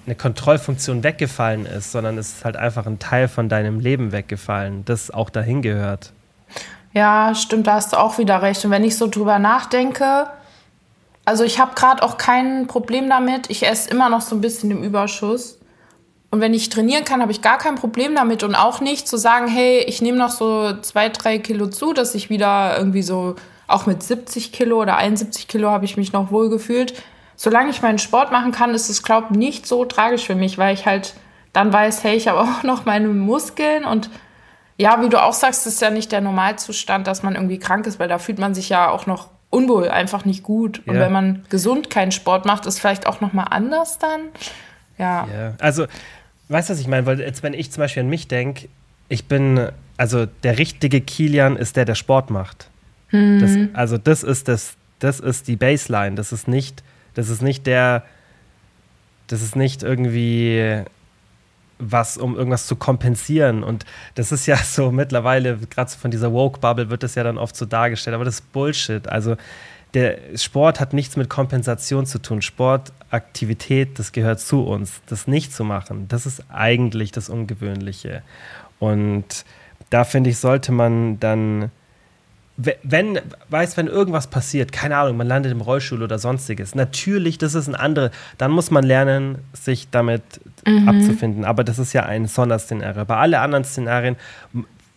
[0.06, 4.86] eine Kontrollfunktion weggefallen ist, sondern es ist halt einfach ein Teil von deinem Leben weggefallen,
[4.86, 6.12] das auch dahin gehört.
[6.94, 8.64] Ja, stimmt, da hast du auch wieder recht.
[8.64, 10.28] Und wenn ich so drüber nachdenke,
[11.26, 13.50] also ich habe gerade auch kein Problem damit.
[13.50, 15.58] Ich esse immer noch so ein bisschen im Überschuss.
[16.30, 18.44] Und wenn ich trainieren kann, habe ich gar kein Problem damit.
[18.44, 22.14] Und auch nicht zu sagen, hey, ich nehme noch so zwei, drei Kilo zu, dass
[22.14, 23.34] ich wieder irgendwie so,
[23.66, 26.94] auch mit 70 Kilo oder 71 Kilo habe ich mich noch wohl gefühlt.
[27.34, 30.58] Solange ich meinen Sport machen kann, ist es, glaube ich, nicht so tragisch für mich,
[30.58, 31.14] weil ich halt
[31.52, 34.10] dann weiß, hey, ich habe auch noch meine Muskeln und
[34.78, 37.98] ja, wie du auch sagst, ist ja nicht der Normalzustand, dass man irgendwie krank ist,
[37.98, 40.82] weil da fühlt man sich ja auch noch unwohl, einfach nicht gut.
[40.86, 41.00] Und ja.
[41.02, 44.20] wenn man gesund keinen Sport macht, ist vielleicht auch noch mal anders dann.
[44.98, 45.26] Ja.
[45.32, 45.54] ja.
[45.58, 45.86] Also,
[46.48, 47.06] weißt du, was ich meine?
[47.06, 48.68] Weil jetzt, wenn ich zum Beispiel an mich denke,
[49.08, 52.68] ich bin, also der richtige Kilian ist der, der Sport macht.
[53.10, 53.40] Mhm.
[53.40, 56.16] Das, also das ist das, das ist die Baseline.
[56.16, 56.82] Das ist nicht,
[57.14, 58.02] das ist nicht der,
[59.28, 60.82] das ist nicht irgendwie
[61.78, 63.62] was, um irgendwas zu kompensieren.
[63.62, 63.84] Und
[64.14, 67.56] das ist ja so mittlerweile, gerade so von dieser Woke-Bubble wird das ja dann oft
[67.56, 69.08] so dargestellt, aber das ist Bullshit.
[69.08, 69.36] Also
[69.94, 72.42] der Sport hat nichts mit Kompensation zu tun.
[72.42, 75.00] Sportaktivität, das gehört zu uns.
[75.06, 78.22] Das nicht zu machen, das ist eigentlich das Ungewöhnliche.
[78.78, 79.44] Und
[79.90, 81.70] da finde ich, sollte man dann
[82.56, 87.54] wenn, weiß, wenn irgendwas passiert, keine Ahnung, man landet im Rollstuhl oder sonstiges, natürlich, das
[87.54, 90.22] ist ein andere, dann muss man lernen, sich damit
[90.66, 90.88] mhm.
[90.88, 91.44] abzufinden.
[91.44, 93.04] Aber das ist ja ein Sonderszenario.
[93.04, 94.16] Bei allen anderen Szenarien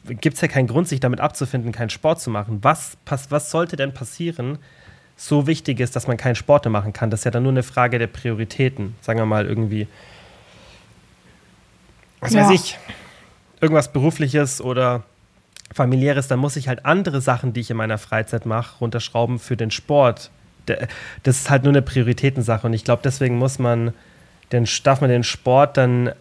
[0.05, 2.60] gibt es ja keinen Grund, sich damit abzufinden, keinen Sport zu machen.
[2.62, 2.97] Was,
[3.29, 4.58] was sollte denn passieren,
[5.15, 7.10] so wichtig ist, dass man keinen Sport mehr machen kann?
[7.10, 8.95] Das ist ja dann nur eine Frage der Prioritäten.
[9.01, 9.88] Sagen wir mal irgendwie,
[12.19, 12.43] was ja.
[12.43, 12.77] weiß ich,
[13.62, 15.03] irgendwas Berufliches oder
[15.73, 19.55] familiäres, dann muss ich halt andere Sachen, die ich in meiner Freizeit mache, runterschrauben für
[19.55, 20.32] den Sport.
[21.23, 23.93] Das ist halt nur eine Prioritätensache und ich glaube, deswegen muss man,
[24.51, 26.12] den, darf man den Sport dann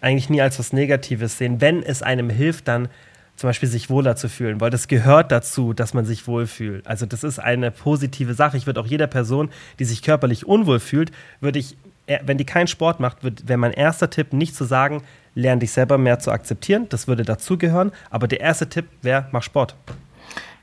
[0.00, 2.88] eigentlich nie als was Negatives sehen, wenn es einem hilft, dann
[3.36, 6.86] zum Beispiel sich wohler zu fühlen, weil das gehört dazu, dass man sich wohlfühlt.
[6.86, 8.58] Also das ist eine positive Sache.
[8.58, 11.10] Ich würde auch jeder Person, die sich körperlich unwohl fühlt,
[11.40, 11.78] würde ich,
[12.22, 15.02] wenn die keinen Sport macht, wäre mein erster Tipp nicht zu sagen,
[15.34, 16.86] lern dich selber mehr zu akzeptieren.
[16.90, 17.92] Das würde dazugehören.
[18.10, 19.74] Aber der erste Tipp wäre, mach Sport.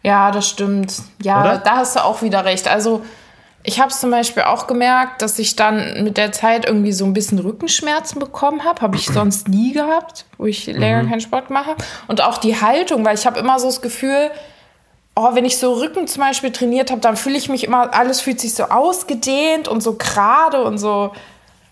[0.03, 1.01] Ja, das stimmt.
[1.23, 1.57] Ja, Oder?
[1.57, 2.67] da hast du auch wieder recht.
[2.67, 3.03] Also
[3.63, 7.05] ich habe es zum Beispiel auch gemerkt, dass ich dann mit der Zeit irgendwie so
[7.05, 8.81] ein bisschen Rückenschmerzen bekommen habe.
[8.81, 11.09] Habe ich sonst nie gehabt, wo ich länger mhm.
[11.09, 11.75] keinen Sport mache.
[12.07, 14.31] Und auch die Haltung, weil ich habe immer so das Gefühl,
[15.15, 18.21] oh, wenn ich so Rücken zum Beispiel trainiert habe, dann fühle ich mich immer, alles
[18.21, 21.11] fühlt sich so ausgedehnt und so gerade und so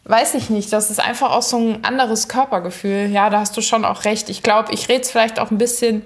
[0.06, 3.08] weiß ich nicht, das ist einfach auch so ein anderes Körpergefühl.
[3.08, 4.30] Ja, da hast du schon auch recht.
[4.30, 6.06] Ich glaube, ich rede es vielleicht auch ein bisschen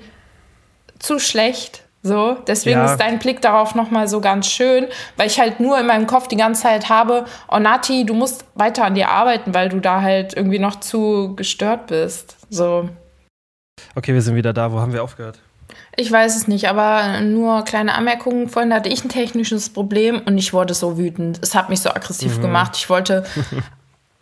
[0.99, 1.83] zu schlecht.
[2.09, 2.91] So, deswegen ja.
[2.91, 6.27] ist dein Blick darauf nochmal so ganz schön, weil ich halt nur in meinem Kopf
[6.27, 10.01] die ganze Zeit habe, oh Nati, du musst weiter an dir arbeiten, weil du da
[10.01, 12.35] halt irgendwie noch zu gestört bist.
[12.49, 12.89] So.
[13.93, 14.71] Okay, wir sind wieder da.
[14.71, 15.37] Wo haben wir aufgehört?
[15.95, 18.49] Ich weiß es nicht, aber nur kleine Anmerkungen.
[18.49, 21.39] Vorhin hatte ich ein technisches Problem und ich wurde so wütend.
[21.43, 22.41] Es hat mich so aggressiv mhm.
[22.41, 22.71] gemacht.
[22.75, 23.23] Ich wollte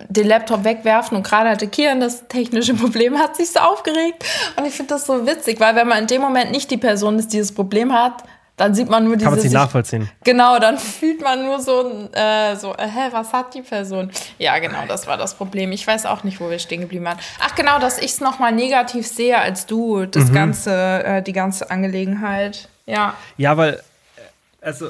[0.10, 4.24] den Laptop wegwerfen und gerade hatte Kian das technische Problem, hat sich so aufgeregt.
[4.56, 7.18] Und ich finde das so witzig, weil wenn man in dem Moment nicht die Person
[7.18, 8.24] ist, die das Problem hat,
[8.58, 9.26] dann sieht man nur diese.
[9.26, 10.10] Kann man sich nachvollziehen.
[10.24, 14.12] Genau, dann fühlt man nur so, äh, so, äh, hä, was hat die Person?
[14.40, 15.72] Ja, genau, das war das Problem.
[15.72, 17.20] Ich weiß auch nicht, wo wir stehen geblieben waren.
[17.40, 20.34] Ach, genau, dass ich es nochmal negativ sehe als du, das mhm.
[20.34, 22.68] ganze, äh, die ganze Angelegenheit.
[22.88, 23.14] Ja.
[23.38, 24.90] Ja, weil, äh, also,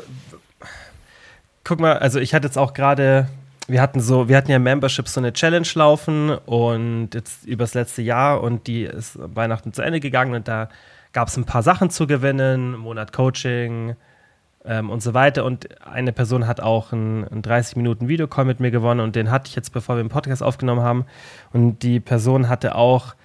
[1.65, 3.27] guck mal, also ich hatte jetzt auch gerade
[3.67, 8.01] wir hatten so, wir hatten ja Membership so eine Challenge laufen und jetzt übers letzte
[8.01, 10.69] Jahr und die ist Weihnachten zu Ende gegangen und da
[11.13, 13.95] gab es ein paar Sachen zu gewinnen, Monat Coaching
[14.65, 15.45] ähm, und so weiter.
[15.45, 19.31] Und eine Person hat auch einen, einen 30 Minuten Videocall mit mir gewonnen und den
[19.31, 21.05] hatte ich jetzt, bevor wir den Podcast aufgenommen haben.
[21.51, 23.15] Und die Person hatte auch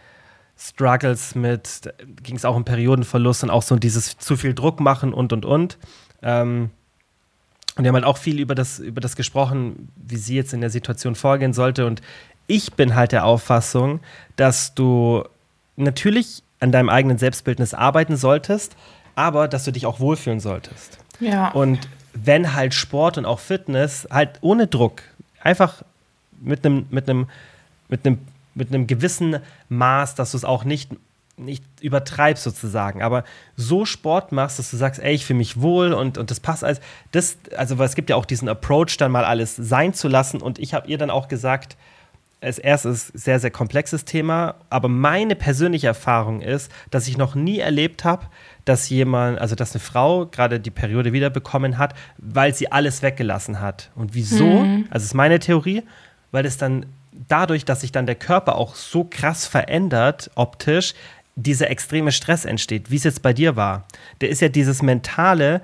[0.56, 5.12] Struggles mit, ging es auch um Periodenverlust und auch so dieses zu viel Druck machen
[5.12, 5.78] und und und.
[6.22, 6.70] Ähm,
[7.76, 10.60] und wir haben halt auch viel über das, über das gesprochen, wie sie jetzt in
[10.60, 11.86] der Situation vorgehen sollte.
[11.86, 12.02] Und
[12.46, 14.00] ich bin halt der Auffassung,
[14.36, 15.24] dass du
[15.76, 18.76] natürlich an deinem eigenen Selbstbildnis arbeiten solltest,
[19.14, 20.98] aber dass du dich auch wohlfühlen solltest.
[21.20, 21.48] Ja.
[21.48, 25.02] Und wenn halt Sport und auch Fitness halt ohne Druck,
[25.40, 25.82] einfach
[26.40, 27.26] mit einem mit einem
[27.88, 28.18] mit einem
[28.54, 29.38] mit einem gewissen
[29.70, 30.90] Maß, dass du es auch nicht
[31.36, 33.24] nicht übertreibst sozusagen, aber
[33.56, 36.62] so Sport machst, dass du sagst, ey, ich fühle mich wohl und, und das passt
[36.62, 36.80] alles.
[37.10, 40.42] Das, also, weil es gibt ja auch diesen Approach, dann mal alles sein zu lassen.
[40.42, 41.76] Und ich habe ihr dann auch gesagt,
[42.42, 47.60] als erstes sehr, sehr komplexes Thema, aber meine persönliche Erfahrung ist, dass ich noch nie
[47.60, 48.26] erlebt habe,
[48.64, 53.60] dass jemand, also dass eine Frau gerade die Periode wiederbekommen hat, weil sie alles weggelassen
[53.60, 53.90] hat.
[53.94, 54.44] Und wieso?
[54.44, 54.86] Mhm.
[54.90, 55.84] Also ist meine Theorie,
[56.32, 56.86] weil es dann
[57.28, 60.94] dadurch, dass sich dann der Körper auch so krass verändert, optisch,
[61.36, 63.86] dieser extreme Stress entsteht, wie es jetzt bei dir war.
[64.20, 65.62] Der ist ja dieses mentale,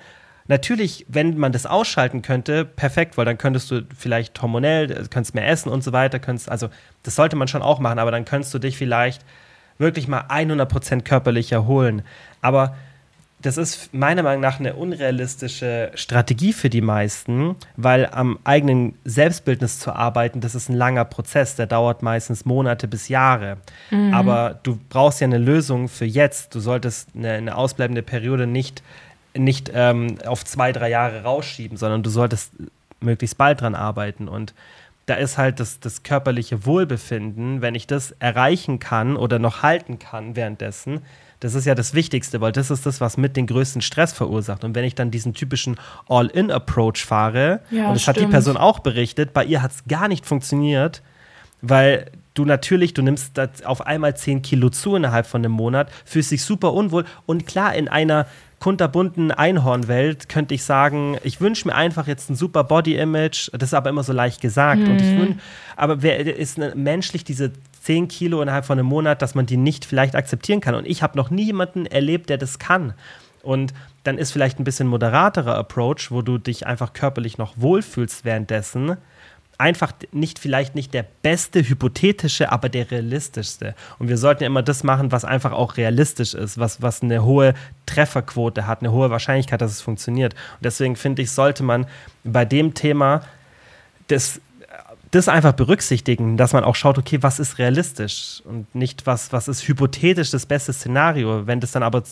[0.50, 5.34] Natürlich, wenn man das ausschalten könnte, perfekt, weil dann könntest du vielleicht hormonell, äh, könntest
[5.34, 6.70] mehr essen und so weiter, könntest, also
[7.02, 9.22] das sollte man schon auch machen, aber dann könntest du dich vielleicht
[9.76, 12.02] wirklich mal 100% körperlich erholen.
[12.40, 12.74] Aber
[13.40, 19.78] das ist meiner Meinung nach eine unrealistische Strategie für die meisten, weil am eigenen Selbstbildnis
[19.78, 23.58] zu arbeiten, das ist ein langer Prozess, der dauert meistens Monate bis Jahre.
[23.90, 24.12] Mhm.
[24.12, 26.54] Aber du brauchst ja eine Lösung für jetzt.
[26.54, 28.82] Du solltest eine, eine ausbleibende Periode nicht
[29.36, 32.52] nicht ähm, auf zwei, drei Jahre rausschieben, sondern du solltest
[33.00, 34.26] möglichst bald dran arbeiten.
[34.26, 34.54] Und
[35.06, 39.98] da ist halt das, das körperliche Wohlbefinden, wenn ich das erreichen kann oder noch halten
[39.98, 41.02] kann währenddessen,
[41.40, 44.64] das ist ja das Wichtigste, weil das ist das, was mit den größten Stress verursacht.
[44.64, 45.76] Und wenn ich dann diesen typischen
[46.08, 48.16] All-In-Approach fahre, ja, und das stimmt.
[48.16, 51.02] hat die Person auch berichtet, bei ihr hat es gar nicht funktioniert,
[51.60, 56.30] weil du natürlich, du nimmst auf einmal 10 Kilo zu innerhalb von einem Monat, fühlst
[56.30, 58.26] dich super unwohl und klar, in einer
[58.60, 63.50] kunterbunten Einhornwelt könnte ich sagen, ich wünsche mir einfach jetzt ein super Body-Image.
[63.52, 64.80] Das ist aber immer so leicht gesagt.
[64.80, 64.90] Mhm.
[64.90, 65.18] Und ich mhm.
[65.18, 65.36] wünsch,
[65.76, 67.52] aber wer ist menschlich diese
[67.88, 70.74] 10 Kilo innerhalb von einem Monat, dass man die nicht vielleicht akzeptieren kann?
[70.74, 72.92] Und ich habe noch nie jemanden erlebt, der das kann.
[73.42, 73.72] Und
[74.04, 78.98] dann ist vielleicht ein bisschen moderaterer Approach, wo du dich einfach körperlich noch wohlfühlst währenddessen
[79.60, 83.74] einfach nicht vielleicht nicht der beste hypothetische, aber der realistischste.
[83.98, 87.24] Und wir sollten ja immer das machen, was einfach auch realistisch ist, was, was eine
[87.24, 90.34] hohe Trefferquote hat, eine hohe Wahrscheinlichkeit, dass es funktioniert.
[90.34, 91.86] Und deswegen finde ich, sollte man
[92.22, 93.22] bei dem Thema
[94.06, 94.40] das,
[95.10, 99.48] das einfach berücksichtigen, dass man auch schaut, okay, was ist realistisch und nicht was, was
[99.48, 101.46] ist hypothetisch das beste Szenario.
[101.46, 102.02] Wenn das dann aber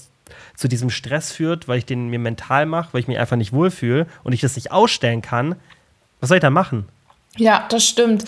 [0.56, 3.52] zu diesem Stress führt, weil ich den mir mental mache, weil ich mich einfach nicht
[3.52, 5.56] wohlfühle und ich das nicht ausstellen kann,
[6.20, 6.88] was soll ich da machen?
[7.36, 8.24] Ja, das stimmt.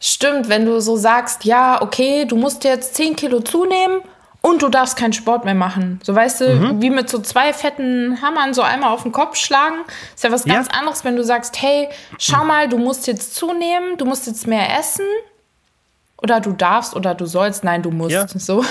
[0.00, 4.00] Stimmt, wenn du so sagst, ja, okay, du musst jetzt 10 Kilo zunehmen
[4.40, 6.00] und du darfst keinen Sport mehr machen.
[6.02, 6.82] So weißt du, mhm.
[6.82, 9.84] wie mit so zwei fetten Hammern so einmal auf den Kopf schlagen.
[10.14, 10.54] Ist ja was ja.
[10.54, 14.46] ganz anderes, wenn du sagst, hey, schau mal, du musst jetzt zunehmen, du musst jetzt
[14.46, 15.04] mehr essen.
[16.20, 18.12] Oder du darfst oder du sollst, nein, du musst.
[18.12, 18.26] Ja.
[18.28, 18.64] So.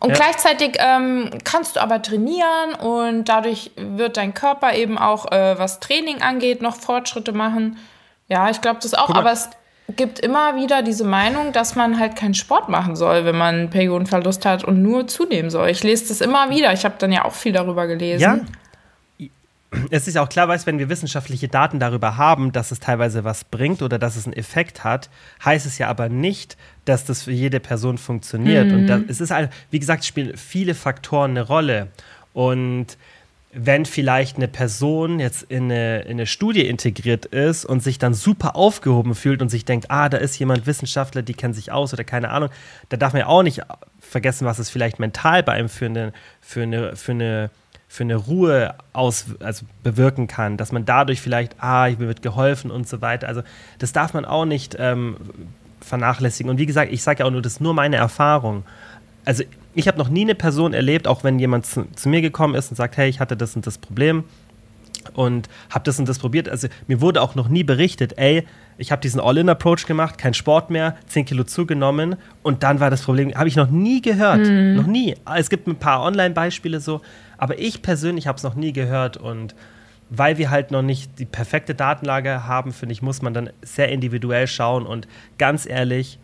[0.00, 0.14] Und ja.
[0.14, 5.78] gleichzeitig ähm, kannst du aber trainieren und dadurch wird dein Körper eben auch, äh, was
[5.78, 7.78] Training angeht, noch Fortschritte machen.
[8.26, 9.50] Ja, ich glaube das auch, aber es
[9.96, 14.44] gibt immer wieder diese Meinung, dass man halt keinen Sport machen soll, wenn man Periodenverlust
[14.44, 15.68] hat und nur zunehmen soll.
[15.70, 16.72] Ich lese das immer wieder.
[16.72, 18.20] Ich habe dann ja auch viel darüber gelesen.
[18.20, 18.38] Ja.
[19.90, 23.44] Es ist auch klar, weißt, wenn wir wissenschaftliche Daten darüber haben, dass es teilweise was
[23.44, 25.08] bringt oder dass es einen Effekt hat,
[25.44, 28.66] heißt es ja aber nicht, dass das für jede Person funktioniert.
[28.66, 28.74] Mhm.
[28.74, 29.32] Und da, es ist,
[29.70, 31.86] wie gesagt, spielen viele Faktoren eine Rolle.
[32.32, 32.98] Und
[33.52, 38.14] wenn vielleicht eine Person jetzt in eine, in eine Studie integriert ist und sich dann
[38.14, 41.92] super aufgehoben fühlt und sich denkt, ah, da ist jemand Wissenschaftler, die kennt sich aus
[41.92, 42.50] oder keine Ahnung,
[42.90, 43.62] da darf man ja auch nicht
[44.00, 47.50] vergessen, was es vielleicht mental bei einem für eine, für eine, für eine,
[47.88, 52.70] für eine Ruhe aus, also bewirken kann, dass man dadurch vielleicht, ah, mir wird geholfen
[52.70, 53.26] und so weiter.
[53.26, 53.42] Also
[53.80, 55.16] das darf man auch nicht ähm,
[55.80, 56.50] vernachlässigen.
[56.50, 58.64] Und wie gesagt, ich sage ja auch nur, das ist nur meine Erfahrung.
[59.24, 59.42] Also
[59.74, 62.70] ich habe noch nie eine Person erlebt, auch wenn jemand zu, zu, mir gekommen ist
[62.70, 64.24] und sagt, hey, ich hatte das und das Problem
[65.14, 66.48] und habe das und das probiert.
[66.48, 68.46] Also mir wurde auch noch nie berichtet, ey,
[68.78, 73.02] ich habe diesen All-In-Approach gemacht, kein Sport mehr, 10 Kilo zugenommen und dann war das
[73.02, 74.74] Problem, habe ich noch nie gehört, mhm.
[74.74, 75.16] noch nie.
[75.36, 77.00] Es gibt ein paar Online-Beispiele so,
[77.38, 79.54] aber ich persönlich habe es noch nie gehört und
[80.10, 83.90] weil wir halt noch nicht die perfekte Datenlage haben, finde ich, muss man dann sehr
[83.90, 85.06] individuell schauen und
[85.38, 86.18] ganz ehrlich,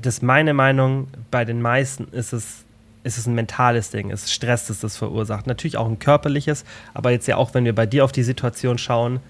[0.00, 2.64] das ist meine Meinung, bei den meisten ist es,
[3.04, 5.46] ist es ein mentales Ding, es ist Stress, das das verursacht.
[5.46, 6.64] Natürlich auch ein körperliches,
[6.94, 9.20] aber jetzt ja auch, wenn wir bei dir auf die Situation schauen,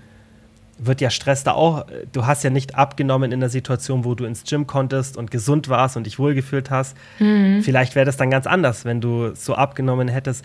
[0.79, 4.25] wird ja Stress da auch, du hast ja nicht abgenommen in der Situation, wo du
[4.25, 6.97] ins Gym konntest und gesund warst und dich wohlgefühlt hast.
[7.19, 7.63] Mhm.
[7.63, 10.45] Vielleicht wäre das dann ganz anders, wenn du so abgenommen hättest.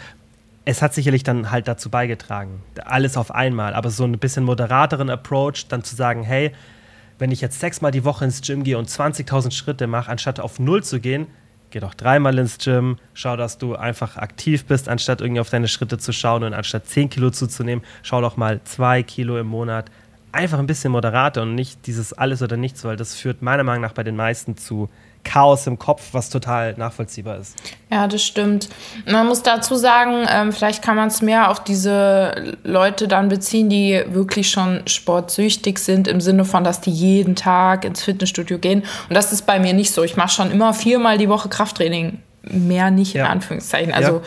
[0.64, 5.09] Es hat sicherlich dann halt dazu beigetragen, alles auf einmal, aber so ein bisschen moderateren
[5.09, 6.51] Approach, dann zu sagen, hey,
[7.22, 10.57] wenn ich jetzt sechsmal die Woche ins Gym gehe und 20.000 Schritte mache, anstatt auf
[10.57, 11.28] Null zu gehen,
[11.69, 15.67] geh doch dreimal ins Gym, schau, dass du einfach aktiv bist, anstatt irgendwie auf deine
[15.67, 19.91] Schritte zu schauen und anstatt 10 Kilo zuzunehmen, schau doch mal 2 Kilo im Monat.
[20.32, 23.84] Einfach ein bisschen moderater und nicht dieses alles oder nichts, weil das führt meiner Meinung
[23.84, 24.89] nach bei den meisten zu
[25.24, 27.55] Chaos im Kopf, was total nachvollziehbar ist.
[27.91, 28.69] Ja, das stimmt.
[29.05, 33.69] Man muss dazu sagen, ähm, vielleicht kann man es mehr auf diese Leute dann beziehen,
[33.69, 38.84] die wirklich schon sportsüchtig sind, im Sinne von, dass die jeden Tag ins Fitnessstudio gehen.
[39.09, 40.03] Und das ist bei mir nicht so.
[40.03, 42.19] Ich mache schon immer viermal die Woche Krafttraining.
[42.43, 43.26] Mehr nicht, ja.
[43.26, 43.93] in Anführungszeichen.
[43.93, 44.22] Also ja.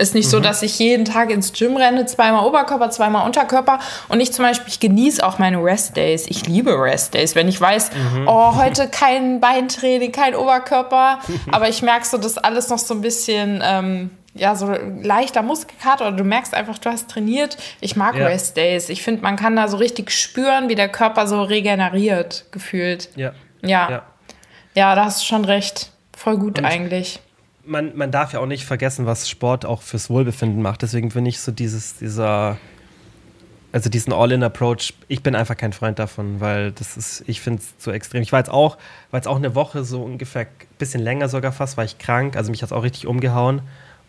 [0.00, 0.30] Ist nicht mhm.
[0.30, 3.80] so, dass ich jeden Tag ins Gym renne, zweimal Oberkörper, zweimal Unterkörper.
[4.08, 6.26] Und ich zum Beispiel, ich genieße auch meine Rest Days.
[6.26, 8.26] Ich liebe Rest Days, wenn ich weiß, mhm.
[8.26, 11.18] oh, heute kein Beintraining, kein Oberkörper.
[11.52, 16.08] Aber ich merke so, dass alles noch so ein bisschen, ähm, ja, so leichter Muskelkater
[16.08, 17.58] oder du merkst einfach, du hast trainiert.
[17.82, 18.26] Ich mag ja.
[18.26, 18.88] Rest Days.
[18.88, 23.10] Ich finde, man kann da so richtig spüren, wie der Körper so regeneriert, gefühlt.
[23.16, 23.32] Ja.
[23.60, 23.90] Ja.
[23.90, 24.02] Ja,
[24.74, 25.90] ja da hast du schon recht.
[26.16, 27.20] Voll gut Und eigentlich
[27.64, 30.82] man, man darf ja auch nicht vergessen, was Sport auch fürs Wohlbefinden macht.
[30.82, 32.58] Deswegen bin ich so dieses, dieser,
[33.72, 37.78] also diesen All-In-Approach, ich bin einfach kein Freund davon, weil das ist, ich finde es
[37.78, 38.22] zu extrem.
[38.22, 38.76] Ich war jetzt auch,
[39.10, 42.36] war jetzt auch eine Woche so ungefähr, ein bisschen länger sogar fast, war ich krank,
[42.36, 43.62] also mich hat es auch richtig umgehauen.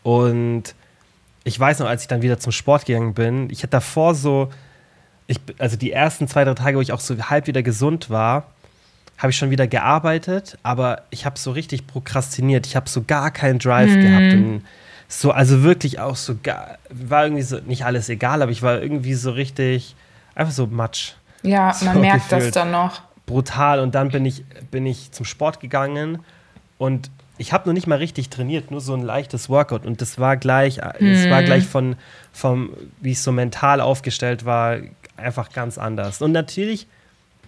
[0.04, 0.76] Und
[1.44, 4.50] ich weiß noch, als ich dann wieder zum Sport gegangen bin, ich hatte davor so,
[5.28, 8.46] ich, also die ersten zwei, drei Tage, wo ich auch so halb wieder gesund war,
[9.22, 12.66] habe ich schon wieder gearbeitet, aber ich habe so richtig prokrastiniert.
[12.66, 14.02] Ich habe so gar keinen Drive mhm.
[14.02, 14.34] gehabt.
[14.34, 14.64] Und
[15.08, 18.82] so, also wirklich auch so, gar, war irgendwie so, nicht alles egal, aber ich war
[18.82, 19.96] irgendwie so richtig,
[20.34, 21.14] einfach so matsch.
[21.44, 22.48] Ja, so man merkt gefühlt.
[22.48, 23.04] das dann noch.
[23.28, 23.80] Brutal.
[23.82, 26.26] Und dann bin ich, bin ich zum Sport gegangen
[26.80, 29.86] und ich habe noch nicht mal richtig trainiert, nur so ein leichtes Workout.
[29.86, 31.46] Und das war gleich, es war mhm.
[31.46, 31.96] gleich von,
[32.34, 34.78] vom, wie ich so mental aufgestellt war,
[35.16, 36.24] einfach ganz anders.
[36.24, 36.88] Und natürlich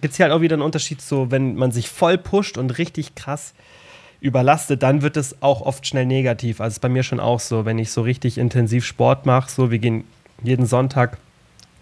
[0.04, 2.76] gibt es hier halt auch wieder einen Unterschied, so wenn man sich voll pusht und
[2.76, 3.54] richtig krass
[4.20, 6.60] überlastet, dann wird es auch oft schnell negativ.
[6.60, 9.70] Also ist bei mir schon auch so, wenn ich so richtig intensiv Sport mache, so
[9.70, 10.04] wir gehen
[10.42, 11.12] jeden Sonntag,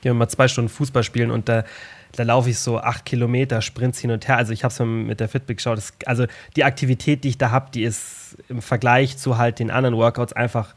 [0.03, 1.65] gehen wir mal zwei Stunden Fußball spielen und da,
[2.13, 4.37] da laufe ich so acht Kilometer, Sprints hin und her.
[4.37, 5.79] Also ich habe es mit der Fitbit geschaut.
[5.79, 9.73] Das, also die Aktivität, die ich da habe, die ist im Vergleich zu halt den
[9.73, 10.77] anderen Workouts einfach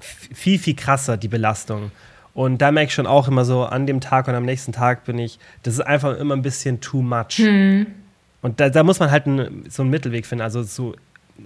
[0.00, 1.92] viel, viel krasser, die Belastung.
[2.34, 5.04] Und da merke ich schon auch immer so, an dem Tag und am nächsten Tag
[5.04, 7.36] bin ich, das ist einfach immer ein bisschen too much.
[7.36, 7.86] Hm.
[8.42, 10.42] Und da, da, muss man halt ein, so einen Mittelweg finden.
[10.42, 10.94] Also so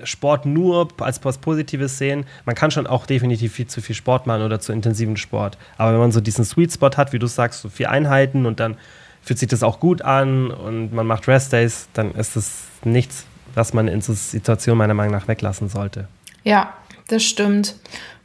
[0.02, 2.24] Sport nur als was Positives sehen.
[2.44, 5.56] Man kann schon auch definitiv viel zu viel Sport machen oder zu intensiven Sport.
[5.78, 8.60] Aber wenn man so diesen Sweet Spot hat, wie du sagst, so vier Einheiten und
[8.60, 8.76] dann
[9.22, 13.24] fühlt sich das auch gut an und man macht Rest Days, dann ist das nichts,
[13.54, 16.08] was man in so Situationen meiner Meinung nach weglassen sollte.
[16.42, 16.74] Ja,
[17.08, 17.74] das stimmt.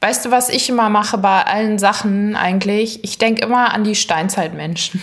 [0.02, 3.04] Weißt du, was ich immer mache bei allen Sachen eigentlich?
[3.04, 5.02] Ich denke immer an die Steinzeitmenschen.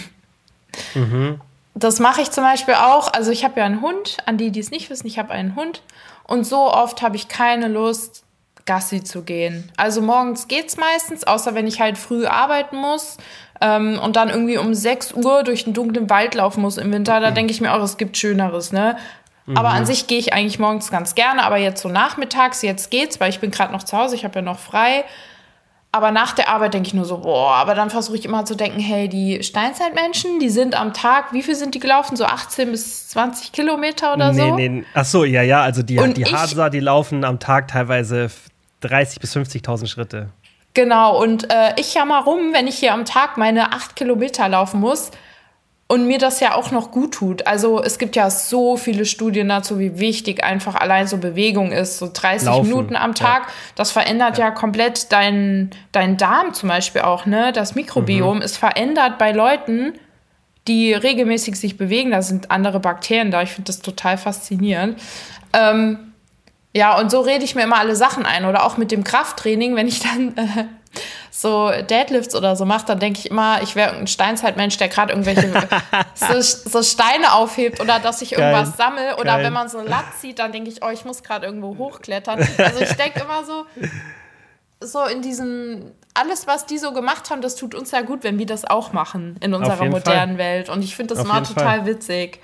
[0.95, 1.41] Mhm.
[1.75, 3.13] Das mache ich zum Beispiel auch.
[3.13, 4.17] Also ich habe ja einen Hund.
[4.25, 5.83] An die, die es nicht wissen, ich habe einen Hund.
[6.25, 8.25] Und so oft habe ich keine Lust,
[8.65, 9.71] Gassi zu gehen.
[9.77, 13.19] Also morgens geht es meistens, außer wenn ich halt früh arbeiten muss
[13.61, 17.21] ähm, und dann irgendwie um 6 Uhr durch den dunklen Wald laufen muss im Winter.
[17.21, 18.97] Da denke ich mir auch, es gibt Schöneres, ne?
[19.47, 19.57] Mhm.
[19.57, 19.87] Aber an mhm.
[19.87, 23.41] sich gehe ich eigentlich morgens ganz gerne, aber jetzt so nachmittags, jetzt geht's, weil ich
[23.41, 25.05] bin gerade noch zu Hause, ich habe ja noch frei.
[25.93, 28.55] Aber nach der Arbeit denke ich nur so, boah, aber dann versuche ich immer zu
[28.55, 32.17] denken, hey, die Steinzeitmenschen, die sind am Tag, wie viel sind die gelaufen?
[32.17, 34.57] So 18 bis 20 Kilometer oder nee, so?
[34.57, 38.31] Nee, ach so, ja, ja, also die, die Hadza, die laufen am Tag teilweise
[38.83, 40.29] 30 bis 50.000 Schritte.
[40.75, 44.81] Genau, und äh, ich jammer rum, wenn ich hier am Tag meine acht Kilometer laufen
[44.81, 45.13] muss
[45.89, 47.47] und mir das ja auch noch gut tut.
[47.47, 51.99] Also es gibt ja so viele Studien dazu, wie wichtig einfach allein so Bewegung ist.
[51.99, 52.69] So 30 Laufen.
[52.69, 53.53] Minuten am Tag, ja.
[53.77, 57.27] das verändert ja, ja komplett deinen dein Darm zum Beispiel auch.
[57.27, 57.53] Ne?
[57.53, 58.43] Das Mikrobiom mhm.
[58.43, 59.93] ist verändert bei Leuten,
[60.67, 62.11] die regelmäßig sich bewegen.
[62.11, 63.43] Da sind andere Bakterien da.
[63.43, 65.01] Ich finde das total faszinierend.
[65.53, 66.13] Ähm,
[66.75, 68.45] ja, und so rede ich mir immer alle Sachen ein.
[68.45, 70.65] Oder auch mit dem Krafttraining, wenn ich dann äh,
[71.39, 75.13] so Deadlifts oder so mache, dann denke ich immer, ich wäre ein Steinzeitmensch, der gerade
[75.13, 75.53] irgendwelche
[76.15, 79.17] so, so, Steine aufhebt oder dass ich irgendwas sammle.
[79.17, 79.45] Oder Geil.
[79.45, 82.39] wenn man so ein Latt zieht, dann denke ich, oh, ich muss gerade irgendwo hochklettern.
[82.59, 83.67] Also ich denke immer so,
[84.81, 88.39] so in diesen, alles, was die so gemacht haben, das tut uns ja gut, wenn
[88.39, 90.39] wir das auch machen in unserer modernen Fall.
[90.39, 90.69] Welt.
[90.71, 91.87] Und ich finde das Auf mal total Fall.
[91.87, 92.41] witzig.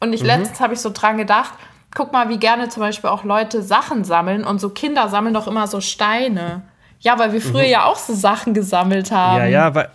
[0.00, 0.26] Und ich mhm.
[0.26, 1.54] letztens habe ich so dran gedacht,
[1.94, 5.46] guck mal, wie gerne zum Beispiel auch Leute Sachen sammeln und so Kinder sammeln doch
[5.46, 6.62] immer so Steine.
[7.04, 7.70] Ja, weil wir früher mhm.
[7.70, 9.38] ja auch so Sachen gesammelt haben.
[9.38, 9.88] Ja, ja, weil.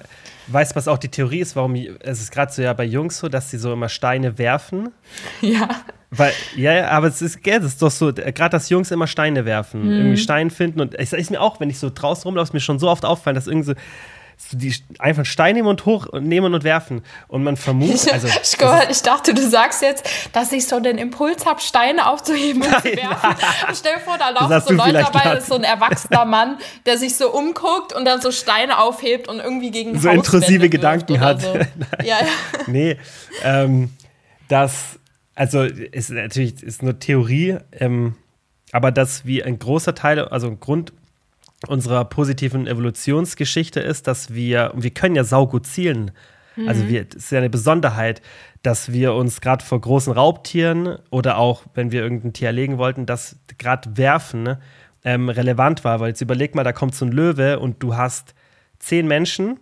[0.52, 3.20] Weißt du, was auch die Theorie ist, warum es ist gerade so ja bei Jungs
[3.20, 4.90] so, dass sie so immer Steine werfen?
[5.42, 5.68] Ja.
[6.12, 9.06] Weil, ja, ja, aber es ist, gell, es ist doch so, gerade dass Jungs immer
[9.06, 9.92] Steine werfen, mhm.
[9.92, 10.82] irgendwie Steine finden.
[10.82, 13.06] Und es ist mir auch, wenn ich so draußen rumlaufe, ist mir schon so oft
[13.06, 13.74] auffallen, dass irgendwie so,
[14.52, 17.04] die einfach Stein nehmen und hoch und nehmen und werfen.
[17.28, 18.10] Und man vermutet.
[18.20, 22.72] Also, ich, dachte, du sagst jetzt, dass ich so den Impuls habe, Steine aufzuheben und
[22.72, 23.36] nein, zu werfen.
[23.40, 23.76] Nein.
[23.76, 26.98] Stell dir vor, da laufen so Leute dabei, das ist so ein erwachsener Mann, der
[26.98, 31.42] sich so umguckt und dann so Steine aufhebt und irgendwie gegen So intrusive Gedanken hat.
[31.42, 31.54] So.
[32.04, 32.28] ja, ja.
[32.68, 32.98] Nee,
[33.44, 33.92] ähm,
[34.48, 35.00] das,
[35.36, 38.16] also ist natürlich ist nur Theorie, ähm,
[38.72, 40.94] aber dass wie ein großer Teil, also ein Grund
[41.68, 46.12] unserer positiven Evolutionsgeschichte ist, dass wir, wir können ja saugut zielen.
[46.56, 46.68] Also mhm.
[46.68, 48.22] Also wir, es ist ja eine Besonderheit,
[48.64, 53.06] dass wir uns gerade vor großen Raubtieren oder auch, wenn wir irgendein Tier erlegen wollten,
[53.06, 54.58] dass gerade Werfen
[55.04, 56.00] ähm, relevant war.
[56.00, 58.36] Weil jetzt überleg mal, da kommt so ein Löwe und du hast
[58.80, 59.60] zehn Menschen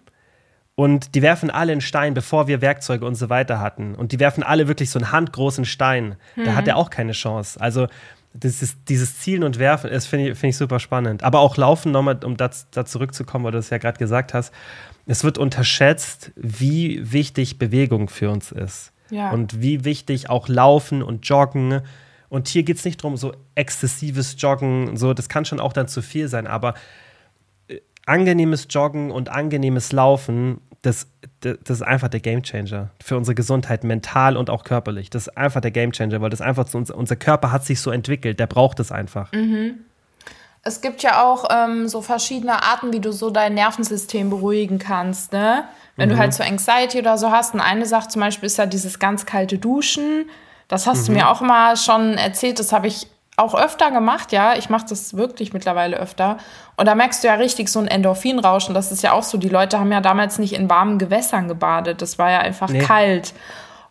[0.76, 3.96] und die werfen alle einen Stein, bevor wir Werkzeuge und so weiter hatten.
[3.96, 6.18] Und die werfen alle wirklich so einen handgroßen Stein.
[6.36, 6.46] Mhm.
[6.46, 6.70] Da hat mhm.
[6.70, 7.60] er auch keine Chance.
[7.60, 7.88] Also
[8.44, 11.24] ist, dieses Zielen und Werfen, das finde ich, find ich super spannend.
[11.24, 14.54] Aber auch Laufen, nochmal, um da, da zurückzukommen, weil du das ja gerade gesagt hast,
[15.06, 18.92] es wird unterschätzt, wie wichtig Bewegung für uns ist.
[19.10, 19.32] Ja.
[19.32, 21.82] Und wie wichtig auch Laufen und Joggen.
[22.30, 25.88] Und hier geht es nicht darum, so exzessives Joggen, so, das kann schon auch dann
[25.88, 26.74] zu viel sein, aber
[27.70, 31.08] äh, angenehmes Joggen und angenehmes Laufen das,
[31.42, 35.10] das, das, ist einfach der Gamechanger für unsere Gesundheit, mental und auch körperlich.
[35.10, 37.92] Das ist einfach der Gamechanger, weil das einfach so, unser, unser Körper hat sich so
[37.92, 39.32] entwickelt, der braucht es einfach.
[39.34, 39.80] Mhm.
[40.64, 45.34] Es gibt ja auch ähm, so verschiedene Arten, wie du so dein Nervensystem beruhigen kannst,
[45.34, 45.66] ne?
[45.98, 46.14] Wenn mhm.
[46.14, 47.54] du halt so Anxiety oder so hast.
[47.54, 50.30] Und eine Sache zum Beispiel ist ja dieses ganz kalte Duschen.
[50.68, 51.06] Das hast mhm.
[51.06, 52.60] du mir auch mal schon erzählt.
[52.60, 53.08] Das habe ich
[53.38, 54.56] auch öfter gemacht, ja.
[54.56, 56.38] Ich mache das wirklich mittlerweile öfter.
[56.76, 58.74] Und da merkst du ja richtig so ein Endorphinrauschen.
[58.74, 59.38] Das ist ja auch so.
[59.38, 62.02] Die Leute haben ja damals nicht in warmen Gewässern gebadet.
[62.02, 62.80] Das war ja einfach nee.
[62.80, 63.34] kalt.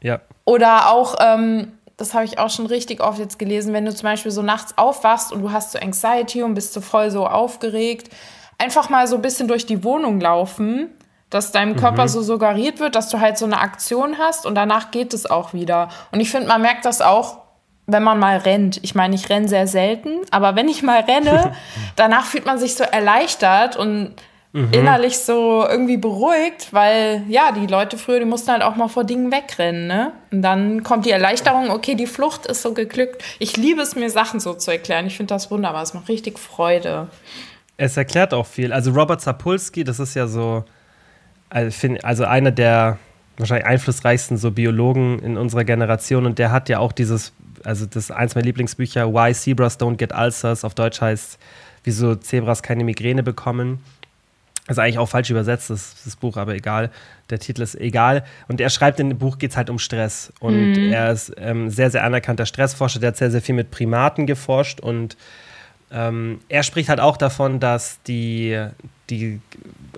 [0.03, 0.20] Ja.
[0.44, 4.09] Oder auch, ähm, das habe ich auch schon richtig oft jetzt gelesen, wenn du zum
[4.09, 8.12] Beispiel so nachts aufwachst und du hast so Anxiety und bist so voll so aufgeregt,
[8.59, 10.90] einfach mal so ein bisschen durch die Wohnung laufen,
[11.30, 12.09] dass deinem Körper mhm.
[12.09, 15.53] so suggeriert wird, dass du halt so eine Aktion hast und danach geht es auch
[15.53, 15.88] wieder.
[16.12, 17.45] Und ich finde, man merkt das auch
[17.87, 18.80] wenn man mal rennt.
[18.82, 21.53] Ich meine, ich renne sehr selten, aber wenn ich mal renne,
[21.97, 24.14] danach fühlt man sich so erleichtert und
[24.53, 24.72] mhm.
[24.72, 29.05] innerlich so irgendwie beruhigt, weil ja, die Leute früher, die mussten halt auch mal vor
[29.05, 30.12] Dingen wegrennen, ne?
[30.32, 33.22] Und dann kommt die Erleichterung, okay, die Flucht ist so geglückt.
[33.39, 35.07] Ich liebe es, mir Sachen so zu erklären.
[35.07, 37.09] Ich finde das wunderbar, es macht richtig Freude.
[37.76, 38.72] Es erklärt auch viel.
[38.72, 40.64] Also Robert Sapolsky, das ist ja so,
[41.51, 42.99] also, also einer der
[43.39, 47.32] wahrscheinlich einflussreichsten so Biologen in unserer Generation und der hat ja auch dieses
[47.66, 51.38] also das ist eins meiner Lieblingsbücher, Why Zebras Don't Get Ulcers, auf Deutsch heißt,
[51.82, 53.80] wieso Zebras keine Migräne bekommen.
[54.66, 56.90] Das ist eigentlich auch falsch übersetzt, das, das Buch, aber egal.
[57.28, 58.24] Der Titel ist egal.
[58.48, 60.32] Und er schreibt in dem Buch, geht es halt um Stress.
[60.40, 60.92] Und mhm.
[60.92, 64.80] er ist ähm, sehr, sehr anerkannter Stressforscher, der hat sehr, sehr viel mit Primaten geforscht.
[64.80, 65.16] Und
[65.90, 68.64] ähm, er spricht halt auch davon, dass die,
[69.10, 69.40] die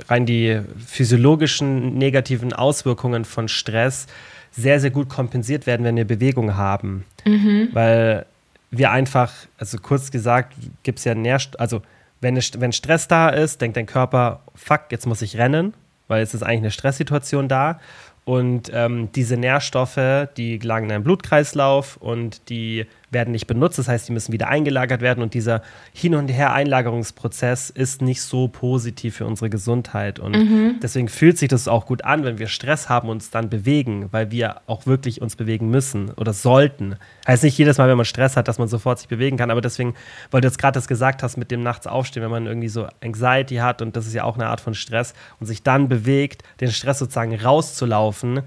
[0.09, 4.07] rein die physiologischen negativen Auswirkungen von Stress
[4.51, 7.05] sehr, sehr gut kompensiert werden, wenn wir Bewegung haben.
[7.25, 7.69] Mhm.
[7.73, 8.27] Weil
[8.71, 11.83] wir einfach, also kurz gesagt, gibt es ja Nährstoffe, also
[12.21, 15.75] wenn, wenn Stress da ist, denkt dein Körper, fuck, jetzt muss ich rennen,
[16.09, 17.81] weil jetzt ist eigentlich eine Stresssituation da.
[18.25, 23.79] Und ähm, diese Nährstoffe, die gelangen in deinen Blutkreislauf und die werden nicht benutzt.
[23.79, 28.49] Das heißt, die müssen wieder eingelagert werden und dieser Hin- und Her-Einlagerungsprozess ist nicht so
[28.49, 30.19] positiv für unsere Gesundheit.
[30.19, 30.75] Und mhm.
[30.83, 34.09] deswegen fühlt sich das auch gut an, wenn wir Stress haben und uns dann bewegen,
[34.13, 36.97] weil wir auch wirklich uns bewegen müssen oder sollten.
[37.27, 39.61] Heißt nicht jedes Mal, wenn man Stress hat, dass man sofort sich bewegen kann, aber
[39.61, 39.95] deswegen,
[40.31, 42.87] weil du jetzt gerade das gesagt hast mit dem Nachts aufstehen, wenn man irgendwie so
[43.03, 46.45] Anxiety hat und das ist ja auch eine Art von Stress und sich dann bewegt,
[46.61, 48.43] den Stress sozusagen rauszulaufen,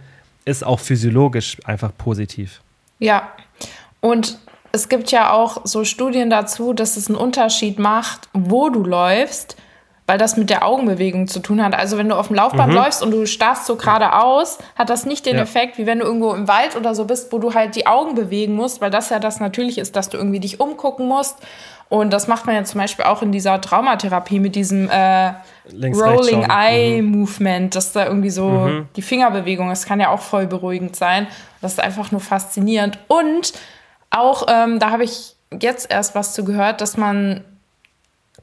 [0.45, 2.61] ist auch physiologisch einfach positiv.
[2.99, 3.29] Ja,
[3.99, 4.39] und
[4.71, 9.57] es gibt ja auch so Studien dazu, dass es einen Unterschied macht, wo du läufst,
[10.07, 11.73] weil das mit der Augenbewegung zu tun hat.
[11.73, 12.79] Also wenn du auf dem Laufband mhm.
[12.79, 15.43] läufst und du starrst so geradeaus, hat das nicht den ja.
[15.43, 18.15] Effekt, wie wenn du irgendwo im Wald oder so bist, wo du halt die Augen
[18.15, 21.37] bewegen musst, weil das ja das natürlich ist, dass du irgendwie dich umgucken musst.
[21.87, 25.33] Und das macht man ja zum Beispiel auch in dieser Traumatherapie mit diesem äh,
[25.73, 27.11] Rolling Eye mhm.
[27.11, 28.87] Movement, dass da irgendwie so mhm.
[28.95, 31.27] die Fingerbewegung, das kann ja auch voll beruhigend sein.
[31.61, 32.97] Das ist einfach nur faszinierend.
[33.09, 33.53] Und
[34.11, 37.43] auch, ähm, da habe ich jetzt erst was zu gehört, dass man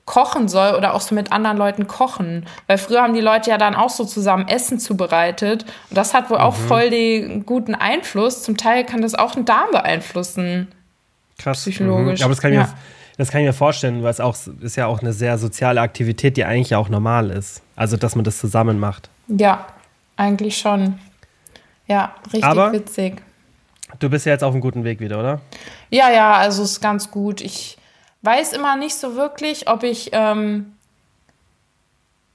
[0.05, 2.47] kochen soll oder auch so mit anderen Leuten kochen.
[2.67, 5.65] Weil früher haben die Leute ja dann auch so zusammen Essen zubereitet.
[5.91, 6.45] Und das hat wohl mhm.
[6.45, 8.43] auch voll den guten Einfluss.
[8.43, 10.69] Zum Teil kann das auch den Darm beeinflussen.
[11.39, 11.61] Krass.
[11.61, 12.21] Psychologisch.
[12.21, 12.25] Mhm.
[12.25, 12.65] Aber das kann, ich ja.
[12.65, 12.75] mir,
[13.19, 16.39] das kann ich mir vorstellen, weil es auch ist ja auch eine sehr soziale Aktivität,
[16.39, 17.61] die eigentlich ja auch normal ist.
[17.77, 19.11] Also, dass man das zusammen macht.
[19.29, 19.67] Ja,
[20.17, 20.99] eigentlich schon.
[21.87, 23.23] Ja, richtig Aber witzig.
[23.99, 25.41] Du bist ja jetzt auf einem guten Weg wieder, oder?
[25.91, 27.41] Ja, ja, also ist ganz gut.
[27.41, 27.79] Ich
[28.23, 30.75] weiß immer nicht so wirklich, ob ich ähm,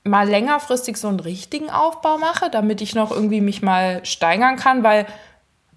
[0.04, 4.84] mal längerfristig so einen richtigen Aufbau mache, damit ich noch irgendwie mich mal steigern kann,
[4.84, 5.06] weil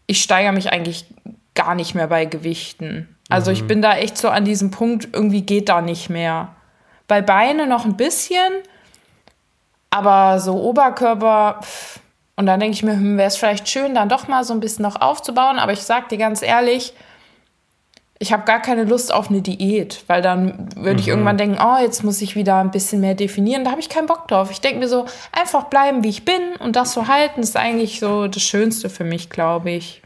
[0.07, 1.07] ich steigere mich eigentlich
[1.55, 3.17] gar nicht mehr bei Gewichten.
[3.29, 3.57] Also mhm.
[3.57, 6.55] ich bin da echt so an diesem Punkt, irgendwie geht da nicht mehr.
[7.09, 8.53] Bei Beine noch ein bisschen,
[9.91, 12.01] aber so Oberkörper, pff,
[12.37, 14.61] und dann denke ich mir, hm, wäre es vielleicht schön, dann doch mal so ein
[14.61, 15.59] bisschen noch aufzubauen.
[15.59, 16.93] Aber ich sage dir ganz ehrlich,
[18.19, 20.99] ich habe gar keine Lust auf eine Diät, weil dann würde mhm.
[20.99, 23.65] ich irgendwann denken, oh, jetzt muss ich wieder ein bisschen mehr definieren.
[23.65, 24.51] Da habe ich keinen Bock drauf.
[24.51, 28.01] Ich denke mir so, einfach bleiben, wie ich bin und das so halten, ist eigentlich
[28.01, 30.03] so das Schönste für mich, glaube ich.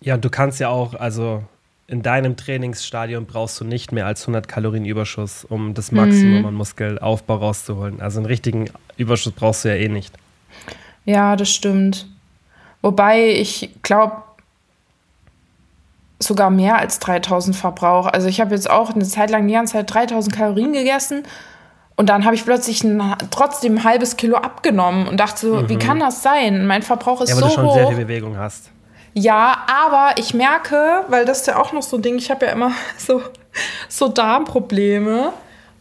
[0.00, 1.42] Ja, du kannst ja auch, also
[1.86, 6.46] in deinem Trainingsstadion brauchst du nicht mehr als 100 Kalorien Überschuss, um das Maximum mhm.
[6.46, 8.00] an Muskelaufbau rauszuholen.
[8.00, 10.14] Also einen richtigen Überschuss brauchst du ja eh nicht.
[11.04, 12.06] Ja, das stimmt.
[12.82, 14.22] Wobei ich glaube,
[16.18, 18.06] sogar mehr als 3000 Verbrauch.
[18.06, 21.24] Also ich habe jetzt auch eine Zeit lang die ganze Zeit 3000 Kalorien gegessen
[21.96, 25.68] und dann habe ich plötzlich ein, trotzdem ein halbes Kilo abgenommen und dachte so, mhm.
[25.68, 26.66] wie kann das sein?
[26.66, 27.50] Mein Verbrauch ist ja, so hoch.
[27.50, 28.70] Ja, weil du schon sehr viel Bewegung hast.
[29.12, 32.46] Ja, aber ich merke, weil das ist ja auch noch so ein Ding, ich habe
[32.46, 33.22] ja immer so,
[33.88, 35.32] so Darmprobleme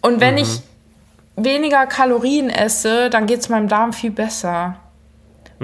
[0.02, 0.42] und wenn mhm.
[0.42, 0.62] ich
[1.36, 4.76] weniger Kalorien esse, dann geht es meinem Darm viel besser.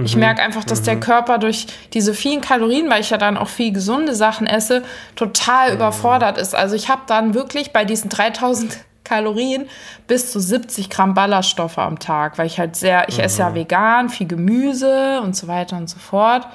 [0.04, 0.22] Ich mhm.
[0.22, 0.86] merke einfach, dass mhm.
[0.86, 4.84] der Körper durch diese vielen Kalorien, weil ich ja dann auch viel gesunde Sachen esse,
[5.16, 5.76] total mhm.
[5.76, 6.54] überfordert ist.
[6.54, 9.70] Also ich habe dann wirklich bei diesen 3000 Kalorien
[10.08, 13.56] bis zu 70 Gramm Ballaststoffe am Tag, weil ich halt sehr, ich esse ja mhm.
[13.56, 16.48] vegan, viel Gemüse und so weiter und so fort.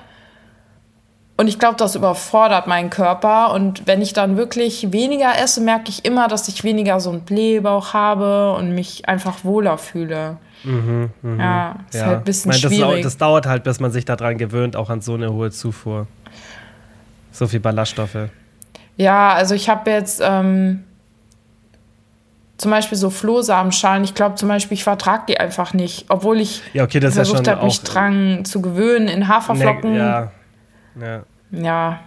[1.36, 3.54] Und ich glaube, das überfordert meinen Körper.
[3.54, 7.22] Und wenn ich dann wirklich weniger esse, merke ich immer, dass ich weniger so einen
[7.22, 10.36] Blähbauch habe und mich einfach wohler fühle.
[10.64, 11.42] Mhm, mh.
[11.42, 12.06] Ja, ist ja.
[12.06, 13.02] halt ein bisschen meine, das schwierig.
[13.02, 16.06] das dauert halt, bis man sich daran gewöhnt, auch an so eine hohe Zufuhr.
[17.32, 18.28] So viel Ballaststoffe.
[18.96, 20.84] Ja, also ich habe jetzt ähm,
[22.58, 24.04] zum Beispiel so Flohsamenschalen.
[24.04, 27.54] Ich glaube zum Beispiel, ich vertrage die einfach nicht, obwohl ich ja, okay, versucht ja
[27.54, 29.92] habe, mich dran zu gewöhnen in Haferflocken.
[29.92, 30.32] Ne, ja.
[31.00, 31.24] ja.
[31.52, 32.00] Ja.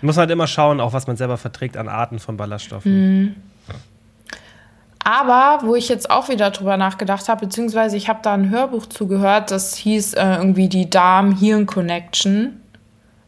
[0.00, 3.22] Muss man halt immer schauen, auch was man selber verträgt an Arten von Ballaststoffen.
[3.22, 3.34] Mhm.
[5.04, 8.86] Aber wo ich jetzt auch wieder drüber nachgedacht habe, beziehungsweise ich habe da ein Hörbuch
[8.86, 12.60] zugehört, das hieß äh, irgendwie die Darm-Hirn-Connection.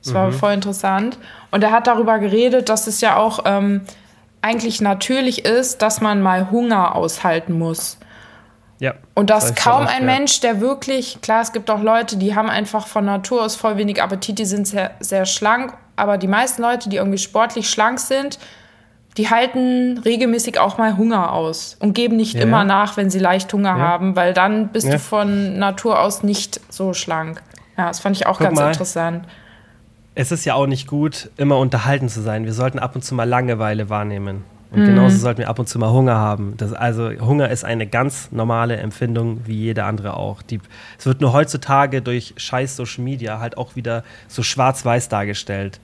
[0.03, 0.33] Das war mhm.
[0.33, 1.19] voll interessant.
[1.51, 3.83] Und er hat darüber geredet, dass es ja auch ähm,
[4.41, 7.99] eigentlich natürlich ist, dass man mal Hunger aushalten muss.
[8.79, 8.95] Ja.
[9.15, 12.49] Und dass das kaum ein Mensch, der wirklich, klar, es gibt auch Leute, die haben
[12.49, 16.63] einfach von Natur aus voll wenig Appetit, die sind sehr, sehr schlank, aber die meisten
[16.63, 18.39] Leute, die irgendwie sportlich schlank sind,
[19.17, 22.43] die halten regelmäßig auch mal Hunger aus und geben nicht ja.
[22.43, 23.79] immer nach, wenn sie leicht Hunger ja.
[23.79, 24.95] haben, weil dann bist ja.
[24.95, 27.43] du von Natur aus nicht so schlank.
[27.79, 28.69] Ja, das fand ich auch Guck ganz mal.
[28.69, 29.27] interessant.
[30.15, 32.45] Es ist ja auch nicht gut, immer unterhalten zu sein.
[32.45, 34.45] Wir sollten ab und zu mal Langeweile wahrnehmen.
[34.71, 34.87] Und mhm.
[34.87, 36.55] genauso sollten wir ab und zu mal Hunger haben.
[36.57, 40.43] Das, also Hunger ist eine ganz normale Empfindung, wie jede andere auch.
[40.43, 40.61] Die,
[40.99, 45.81] es wird nur heutzutage durch scheiß Social Media halt auch wieder so schwarz-weiß dargestellt.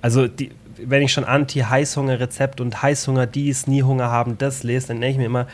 [0.00, 0.52] Also die,
[0.84, 5.18] wenn ich schon Anti-Heißhunger-Rezept und Heißhunger dies, nie Hunger haben, das lese, dann denke ich
[5.18, 5.46] mir immer,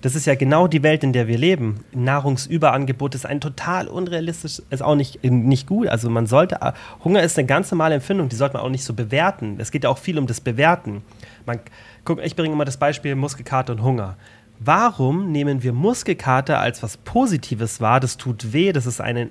[0.00, 1.84] das ist ja genau die Welt, in der wir leben.
[1.92, 5.88] Nahrungsüberangebot ist ein total unrealistisch, ist auch nicht, nicht gut.
[5.88, 6.58] Also man sollte,
[7.02, 9.56] Hunger ist eine ganz normale Empfindung, die sollte man auch nicht so bewerten.
[9.58, 11.02] Es geht ja auch viel um das Bewerten.
[11.46, 11.58] Man,
[12.04, 14.16] guck, ich bringe immer das Beispiel Muskelkater und Hunger.
[14.60, 17.98] Warum nehmen wir Muskelkater als was Positives wahr?
[17.98, 19.30] Das tut weh, das ist eine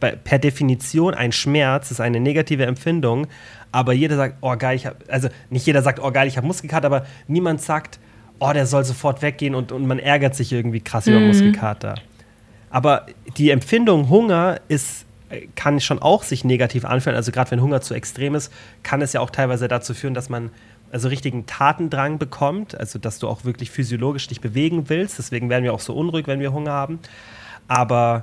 [0.00, 3.26] per Definition ein Schmerz, das ist eine negative Empfindung,
[3.74, 6.46] aber jeder sagt, oh geil, ich hab, also nicht jeder sagt, oh geil, ich habe
[6.46, 7.98] Muskelkater, aber niemand sagt,
[8.38, 11.14] oh, der soll sofort weggehen und, und man ärgert sich irgendwie krass mhm.
[11.14, 11.96] über Muskelkater.
[12.70, 13.06] Aber
[13.36, 15.06] die Empfindung Hunger ist,
[15.56, 17.16] kann schon auch sich negativ anfühlen.
[17.16, 18.52] Also gerade wenn Hunger zu extrem ist,
[18.84, 20.50] kann es ja auch teilweise dazu führen, dass man
[20.92, 25.18] also richtigen Tatendrang bekommt, also dass du auch wirklich physiologisch dich bewegen willst.
[25.18, 27.00] Deswegen werden wir auch so unruhig, wenn wir Hunger haben.
[27.66, 28.22] Aber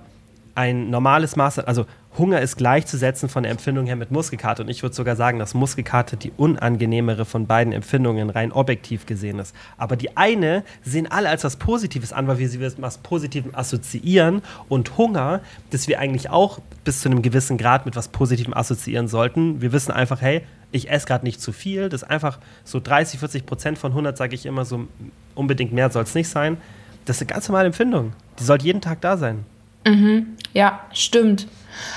[0.56, 1.86] ein normales Maß, also
[2.18, 4.64] Hunger ist gleichzusetzen von der Empfindung her mit Muskelkater.
[4.64, 9.40] Und ich würde sogar sagen, dass Muskelkater die unangenehmere von beiden Empfindungen rein objektiv gesehen
[9.40, 9.56] ist.
[9.78, 13.56] Aber die eine sehen alle als was Positives an, weil wir sie mit was Positivem
[13.56, 14.42] assoziieren.
[14.68, 15.40] Und Hunger,
[15.70, 19.62] das wir eigentlich auch bis zu einem gewissen Grad mit was Positivem assoziieren sollten.
[19.62, 20.42] Wir wissen einfach, hey,
[20.74, 21.88] ich esse gerade nicht zu viel.
[21.88, 24.88] Das ist einfach so 30, 40 Prozent von 100, sage ich immer, so
[25.34, 26.58] unbedingt mehr soll es nicht sein.
[27.06, 28.14] Das ist eine ganz normale Empfindung.
[28.40, 29.46] Die sollte jeden Tag da sein.
[29.88, 30.38] Mhm.
[30.54, 31.48] Ja, stimmt.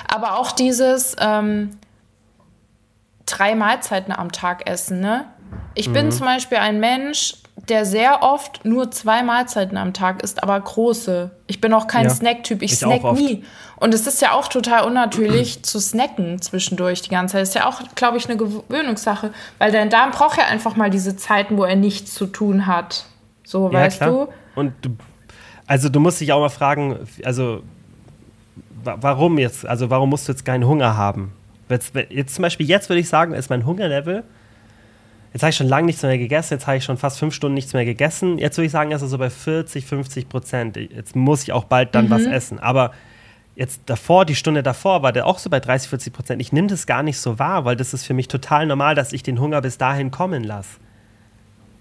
[0.09, 1.71] Aber auch dieses ähm,
[3.27, 5.27] drei Mahlzeiten am Tag essen, ne?
[5.75, 5.93] Ich mhm.
[5.93, 7.35] bin zum Beispiel ein Mensch,
[7.69, 11.31] der sehr oft nur zwei Mahlzeiten am Tag isst, aber große.
[11.47, 12.63] Ich bin auch kein ja, Snack-Typ.
[12.63, 13.45] Ich, ich snack nie.
[13.77, 17.43] Und es ist ja auch total unnatürlich zu snacken zwischendurch die ganze Zeit.
[17.43, 20.91] Das ist ja auch, glaube ich, eine Gewöhnungssache, weil dein Darm braucht ja einfach mal
[20.91, 23.07] diese Zeiten, wo er nichts zu tun hat.
[23.45, 24.11] So, ja, weißt klar.
[24.11, 24.29] du?
[24.55, 24.91] Und du,
[25.67, 27.63] also du musst dich auch mal fragen, also
[28.85, 29.67] warum jetzt?
[29.67, 31.33] Also warum musst du jetzt keinen Hunger haben?
[31.69, 34.25] Jetzt, jetzt zum Beispiel, jetzt würde ich sagen, ist mein Hungerlevel.
[35.33, 37.55] Jetzt habe ich schon lange nichts mehr gegessen, jetzt habe ich schon fast fünf Stunden
[37.55, 38.39] nichts mehr gegessen.
[38.39, 40.77] Jetzt würde ich sagen, ist er so bei 40, 50 Prozent.
[40.77, 42.11] Jetzt muss ich auch bald dann mhm.
[42.11, 42.61] was essen.
[42.61, 42.93] Aber
[43.57, 46.41] jetzt davor, die Stunde davor, war der auch so bei 30, 40 Prozent.
[46.41, 49.13] Ich nehme das gar nicht so wahr, weil das ist für mich total normal, dass
[49.13, 50.79] ich den Hunger bis dahin kommen lasse.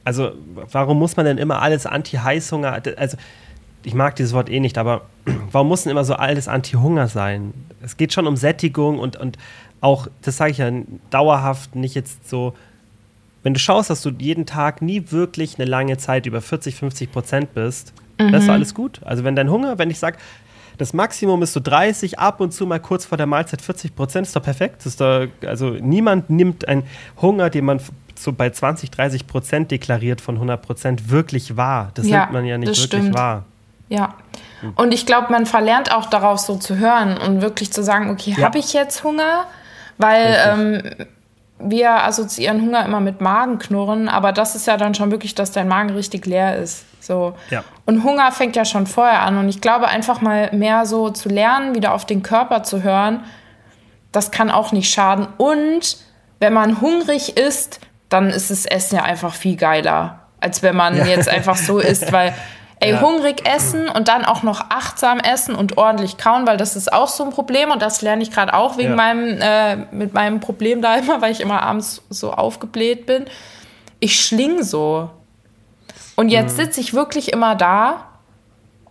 [0.04, 0.32] Also,
[0.72, 2.82] warum muss man denn immer alles Anti-Heißhunger?
[2.97, 3.18] Also,
[3.84, 5.02] ich mag dieses Wort eh nicht, aber
[5.52, 7.54] warum muss denn immer so alles Anti-Hunger sein?
[7.82, 9.38] Es geht schon um Sättigung und, und
[9.82, 10.72] auch, das sage ich ja,
[11.10, 12.54] dauerhaft nicht jetzt so.
[13.44, 17.12] Wenn du schaust, dass du jeden Tag nie wirklich eine lange Zeit über 40, 50
[17.12, 18.32] Prozent bist, mhm.
[18.32, 19.02] das ist alles gut.
[19.04, 20.18] Also wenn dein Hunger, wenn ich sage,
[20.78, 24.28] das Maximum ist so 30, ab und zu mal kurz vor der Mahlzeit 40 Prozent,
[24.28, 24.86] ist doch perfekt.
[24.86, 26.84] Ist doch, also niemand nimmt einen
[27.22, 27.82] Hunger, den man
[28.16, 31.92] so bei 20, 30 Prozent deklariert von 100 Prozent wirklich wahr.
[31.96, 33.14] Das ja, nimmt man ja nicht wirklich stimmt.
[33.14, 33.46] wahr.
[33.90, 34.16] Ja.
[34.76, 38.36] Und ich glaube, man verlernt auch darauf so zu hören und wirklich zu sagen, okay,
[38.38, 38.46] ja.
[38.46, 39.46] habe ich jetzt Hunger?
[39.98, 41.08] Weil ähm,
[41.60, 45.68] wir assoziieren Hunger immer mit Magenknurren, aber das ist ja dann schon wirklich, dass dein
[45.68, 46.86] Magen richtig leer ist.
[47.00, 47.36] So.
[47.50, 47.64] Ja.
[47.86, 49.38] Und Hunger fängt ja schon vorher an.
[49.38, 53.24] Und ich glaube, einfach mal mehr so zu lernen, wieder auf den Körper zu hören,
[54.12, 55.28] das kann auch nicht schaden.
[55.38, 55.98] Und
[56.40, 57.80] wenn man hungrig ist,
[58.10, 61.06] dann ist das Essen ja einfach viel geiler, als wenn man ja.
[61.06, 62.34] jetzt einfach so isst, weil
[62.80, 63.02] Ey, ja.
[63.02, 67.08] hungrig essen und dann auch noch achtsam essen und ordentlich kauen, weil das ist auch
[67.08, 68.96] so ein Problem und das lerne ich gerade auch wegen ja.
[68.96, 73.26] meinem, äh, mit meinem Problem da immer, weil ich immer abends so aufgebläht bin.
[74.00, 75.10] Ich schling so.
[76.16, 76.64] Und jetzt mhm.
[76.64, 78.12] sitze ich wirklich immer da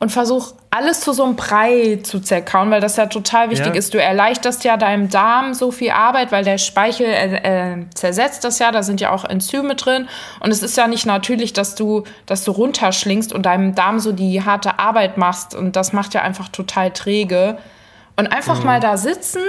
[0.03, 3.72] und versuche alles zu so einem Brei zu zerkauen, weil das ja total wichtig ja.
[3.74, 3.94] ist.
[3.94, 8.59] Du erleichterst ja deinem Darm so viel Arbeit, weil der Speichel äh, äh, zersetzt das
[8.59, 10.09] ja, da sind ja auch Enzyme drin
[10.40, 14.11] und es ist ja nicht natürlich, dass du, dass du runterschlingst und deinem Darm so
[14.11, 17.59] die harte Arbeit machst und das macht ja einfach total träge.
[18.16, 18.66] Und einfach mhm.
[18.66, 19.42] mal da sitzen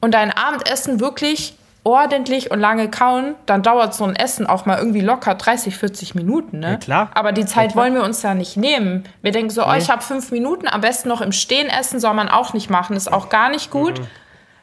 [0.00, 1.54] und dein Abendessen wirklich
[1.88, 6.14] ordentlich und lange kauen, dann dauert so ein Essen auch mal irgendwie locker 30, 40
[6.14, 6.58] Minuten.
[6.58, 6.72] Ne?
[6.72, 7.10] Ja, klar.
[7.14, 9.04] Aber die Zeit ja, wollen wir uns ja nicht nehmen.
[9.22, 12.12] Wir denken so, oh, ich habe fünf Minuten, am besten noch im Stehen essen, soll
[12.12, 14.00] man auch nicht machen, ist auch gar nicht gut.
[14.00, 14.06] Mhm.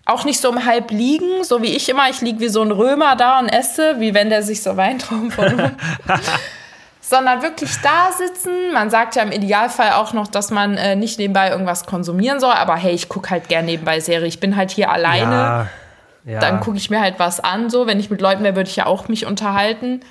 [0.07, 2.07] Auch nicht so im Halb liegen, so wie ich immer.
[2.11, 5.32] Ich liege wie so ein Römer da und esse, wie wenn der sich so Weintrauben
[5.32, 5.71] von
[7.01, 8.71] sondern wirklich da sitzen.
[8.71, 12.53] Man sagt ja im Idealfall auch noch, dass man äh, nicht nebenbei irgendwas konsumieren soll,
[12.53, 14.28] aber hey, ich gucke halt gern nebenbei Serie.
[14.28, 15.32] Ich bin halt hier alleine.
[15.32, 15.67] Ja.
[16.26, 16.39] Ja.
[16.39, 17.69] Dann gucke ich mir halt was an.
[17.69, 20.01] So, wenn ich mit Leuten wäre, würde ich ja auch mich unterhalten.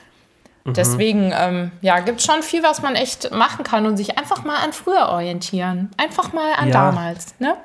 [0.64, 0.74] Mhm.
[0.74, 4.44] Deswegen, ähm, ja, gibt es schon viel, was man echt machen kann und sich einfach
[4.44, 5.90] mal an früher orientieren.
[5.96, 6.72] Einfach mal an ja.
[6.72, 7.56] damals, ne?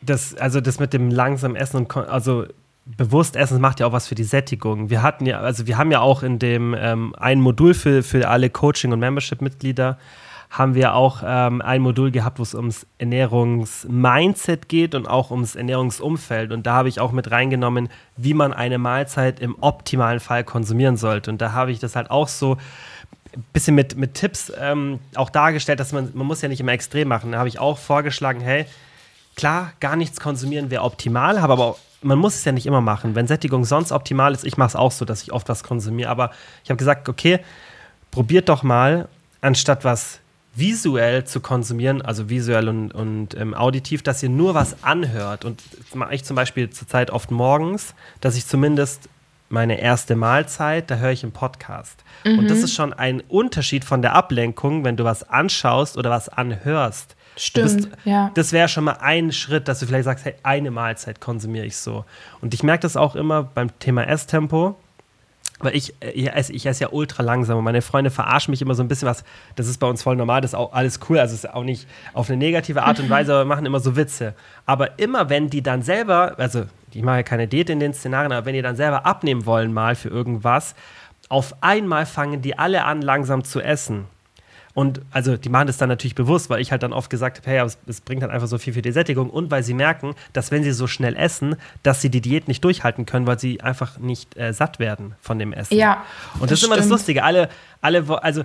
[0.00, 2.44] Das, also das mit dem langsamen Essen und also
[2.84, 4.90] bewusst essen macht ja auch was für die Sättigung.
[4.90, 8.28] Wir hatten ja, also wir haben ja auch in dem ähm, ein Modul für, für
[8.28, 9.98] alle Coaching- und Membership-Mitglieder
[10.56, 15.56] haben wir auch ähm, ein Modul gehabt, wo es ums Ernährungsmindset geht und auch ums
[15.56, 16.52] Ernährungsumfeld.
[16.52, 20.96] Und da habe ich auch mit reingenommen, wie man eine Mahlzeit im optimalen Fall konsumieren
[20.96, 21.32] sollte.
[21.32, 22.56] Und da habe ich das halt auch so
[23.34, 26.72] ein bisschen mit, mit Tipps ähm, auch dargestellt, dass man, man muss ja nicht immer
[26.72, 27.32] extrem machen.
[27.32, 28.66] Da habe ich auch vorgeschlagen, hey,
[29.34, 33.16] klar, gar nichts konsumieren wäre optimal, aber auch, man muss es ja nicht immer machen.
[33.16, 36.10] Wenn Sättigung sonst optimal ist, ich mache es auch so, dass ich oft was konsumiere,
[36.10, 36.30] aber
[36.62, 37.40] ich habe gesagt, okay,
[38.12, 39.08] probiert doch mal,
[39.40, 40.20] anstatt was
[40.56, 45.44] visuell zu konsumieren, also visuell und, und ähm, auditiv, dass ihr nur was anhört.
[45.44, 49.08] Und das mache ich zum Beispiel zurzeit oft morgens, dass ich zumindest
[49.48, 52.04] meine erste Mahlzeit, da höre ich einen Podcast.
[52.24, 52.40] Mhm.
[52.40, 56.28] Und das ist schon ein Unterschied von der Ablenkung, wenn du was anschaust oder was
[56.28, 57.16] anhörst.
[57.36, 58.30] Stimmt, bist, ja.
[58.34, 61.76] Das wäre schon mal ein Schritt, dass du vielleicht sagst, hey, eine Mahlzeit konsumiere ich
[61.76, 62.04] so.
[62.40, 64.76] Und ich merke das auch immer beim Thema Esstempo
[65.60, 68.62] weil ich, äh, ich, esse, ich esse ja ultra langsam und meine Freunde verarschen mich
[68.62, 69.24] immer so ein bisschen was.
[69.56, 71.18] Das ist bei uns voll normal, das ist auch alles cool.
[71.18, 73.96] Also es ist auch nicht auf eine negative Art und Weise, aber machen immer so
[73.96, 74.34] Witze.
[74.66, 78.32] Aber immer wenn die dann selber, also ich mache ja keine Diät in den Szenarien,
[78.32, 80.74] aber wenn die dann selber abnehmen wollen mal für irgendwas,
[81.28, 84.06] auf einmal fangen die alle an, langsam zu essen.
[84.74, 87.50] Und also die machen das dann natürlich bewusst, weil ich halt dann oft gesagt habe,
[87.50, 90.14] hey, es, es, bringt halt einfach so viel für die Sättigung und weil sie merken,
[90.32, 91.54] dass wenn sie so schnell essen,
[91.84, 95.38] dass sie die Diät nicht durchhalten können, weil sie einfach nicht äh, satt werden von
[95.38, 95.76] dem Essen.
[95.76, 96.02] Ja.
[96.34, 97.22] Und das, das ist immer das Lustige.
[97.22, 97.48] Alle,
[97.82, 98.42] alle, also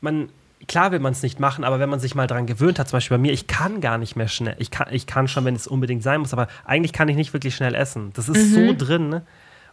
[0.00, 0.30] man,
[0.66, 2.96] klar will man es nicht machen, aber wenn man sich mal daran gewöhnt hat, zum
[2.96, 4.56] Beispiel bei mir, ich kann gar nicht mehr schnell.
[4.58, 7.34] Ich kann, ich kann schon, wenn es unbedingt sein muss, aber eigentlich kann ich nicht
[7.34, 8.12] wirklich schnell essen.
[8.14, 8.68] Das ist mhm.
[8.68, 9.08] so drin.
[9.10, 9.22] Ne?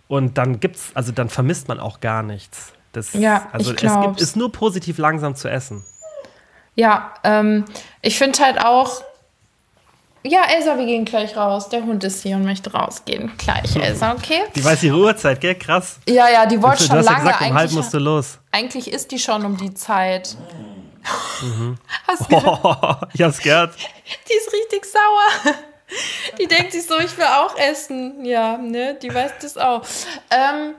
[0.10, 2.74] Und dann gibt's, also dann vermisst man auch gar nichts.
[2.92, 5.84] Das, ja, also ich es gibt, ist nur positiv langsam zu essen.
[6.76, 7.66] Ja, ähm,
[8.02, 9.02] ich finde halt auch.
[10.26, 11.68] Ja, Elsa, wir gehen gleich raus.
[11.68, 13.32] Der Hund ist hier und möchte rausgehen.
[13.38, 14.44] Gleich, Elsa, okay?
[14.56, 15.56] Die weiß ihre Uhrzeit, gell?
[15.56, 16.00] Krass.
[16.08, 17.26] Ja, ja, die wollte schon du hast lange.
[17.26, 18.40] Ja gesagt, um halb musst du los.
[18.52, 20.38] Eigentlich ist die schon um die Zeit.
[21.42, 21.78] Mhm.
[22.08, 23.76] Hast du oh, ich hab's gehört.
[23.76, 25.56] Die ist richtig sauer.
[26.40, 28.24] Die denkt sich so, ich will auch essen.
[28.24, 28.98] Ja, ne?
[29.02, 29.84] Die weiß das auch.
[30.32, 30.76] Ähm,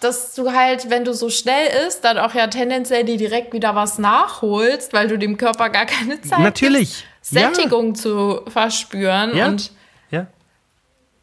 [0.00, 3.74] dass du halt, wenn du so schnell isst, dann auch ja tendenziell dir direkt wieder
[3.74, 7.04] was nachholst, weil du dem Körper gar keine Zeit Natürlich.
[7.04, 7.94] Gibst, Sättigung ja.
[7.94, 9.36] zu verspüren.
[9.36, 9.48] Ja.
[9.48, 9.72] Und
[10.10, 10.26] ja.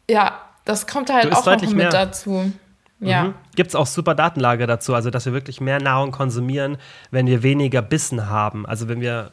[0.08, 1.90] ja, das kommt halt auch noch mit mehr.
[1.90, 2.52] dazu.
[3.00, 3.24] Ja.
[3.24, 3.34] Mhm.
[3.54, 6.78] Gibt es auch super Datenlage dazu, also dass wir wirklich mehr Nahrung konsumieren,
[7.10, 8.66] wenn wir weniger Bissen haben.
[8.66, 9.30] Also wenn wir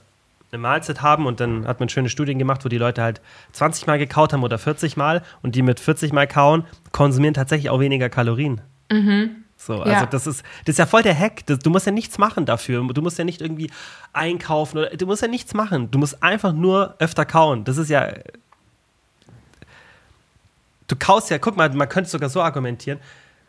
[0.51, 3.21] eine Mahlzeit haben und dann hat man schöne Studien gemacht, wo die Leute halt
[3.53, 7.69] 20 Mal gekaut haben oder 40 Mal und die mit 40 Mal kauen, konsumieren tatsächlich
[7.69, 8.61] auch weniger Kalorien.
[8.91, 9.43] Mhm.
[9.57, 10.05] So, also ja.
[10.05, 11.45] das ist, das ist ja voll der Hack.
[11.47, 12.85] Das, du musst ja nichts machen dafür.
[12.93, 13.71] Du musst ja nicht irgendwie
[14.13, 15.89] einkaufen oder du musst ja nichts machen.
[15.91, 17.63] Du musst einfach nur öfter kauen.
[17.63, 18.11] Das ist ja.
[20.87, 22.99] Du kaust ja, guck mal, man könnte sogar so argumentieren,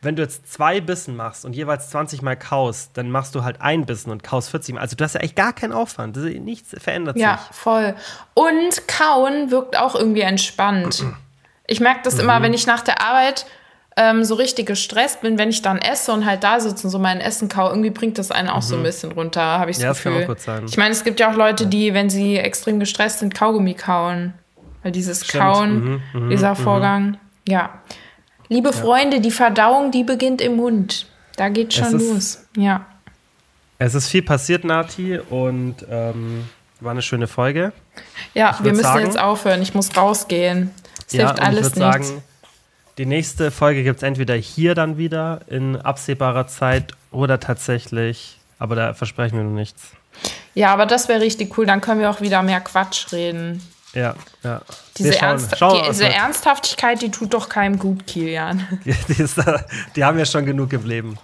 [0.00, 3.60] wenn du jetzt zwei Bissen machst und jeweils 20 Mal kaust, dann machst du halt
[3.60, 4.80] ein Bissen und kaust 40 Mal.
[4.80, 6.16] Also du hast ja echt gar keinen Aufwand.
[6.16, 7.46] Ist, nichts verändert ja, sich.
[7.46, 7.94] Ja, voll.
[8.32, 11.04] Und kauen wirkt auch irgendwie entspannt.
[11.68, 12.20] Ich merke das mhm.
[12.20, 13.44] immer, wenn ich nach der Arbeit
[13.96, 16.98] ähm, so richtig gestresst bin, wenn ich dann esse und halt da sitze und so
[16.98, 18.62] mein Essen kau, irgendwie bringt das einen auch mhm.
[18.62, 18.84] so ein mhm.
[18.84, 20.12] bisschen runter, habe ich das ja, Gefühl.
[20.12, 20.64] Das kann auch gut sein.
[20.68, 24.34] Ich meine, es gibt ja auch Leute, die, wenn sie extrem gestresst sind, Kaugummi kauen.
[24.82, 25.42] Weil dieses Stimmt.
[25.42, 26.56] Kauen, mhm, mhm dieser mhm.
[26.56, 27.16] Vorgang,
[27.48, 27.80] ja.
[28.48, 28.76] Liebe ja.
[28.76, 31.06] Freunde, die Verdauung, die beginnt im Mund.
[31.36, 32.46] Da geht schon ist, los.
[32.56, 32.86] Ja.
[33.78, 36.48] Es ist viel passiert, Nati, und ähm,
[36.80, 37.72] war eine schöne Folge.
[38.34, 39.60] Ja, wir müssen sagen, jetzt aufhören.
[39.62, 40.70] Ich muss rausgehen.
[41.06, 42.08] Es ja, hilft alles ich nichts.
[42.08, 42.22] Sagen,
[42.98, 48.74] die nächste Folge gibt es entweder hier dann wieder in absehbarer Zeit oder tatsächlich, aber
[48.74, 49.92] da versprechen wir noch nichts.
[50.54, 51.66] Ja, aber das wäre richtig cool.
[51.66, 53.62] Dann können wir auch wieder mehr Quatsch reden.
[53.94, 54.60] Ja, ja.
[54.98, 58.66] Diese, schauen, Ernst schauen, die, diese Ernsthaftigkeit, die tut doch keinem gut, Kilian.
[58.84, 59.40] Die, die, ist,
[59.94, 61.18] die haben ja schon genug im Leben.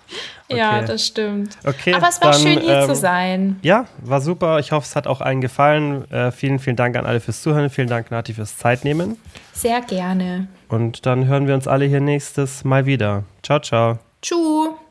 [0.49, 0.59] Okay.
[0.59, 1.57] Ja, das stimmt.
[1.65, 3.59] Okay, Aber es war dann, schön, hier ähm, zu sein.
[3.63, 4.59] Ja, war super.
[4.59, 6.11] Ich hoffe, es hat auch allen gefallen.
[6.11, 7.71] Äh, vielen, vielen Dank an alle fürs Zuhören.
[7.71, 9.17] Vielen Dank, Nati, fürs Zeitnehmen.
[9.53, 10.49] Sehr gerne.
[10.69, 13.25] Und dann hören wir uns alle hier nächstes Mal wieder.
[13.43, 13.99] Ciao, ciao.
[14.21, 14.82] Tschüss.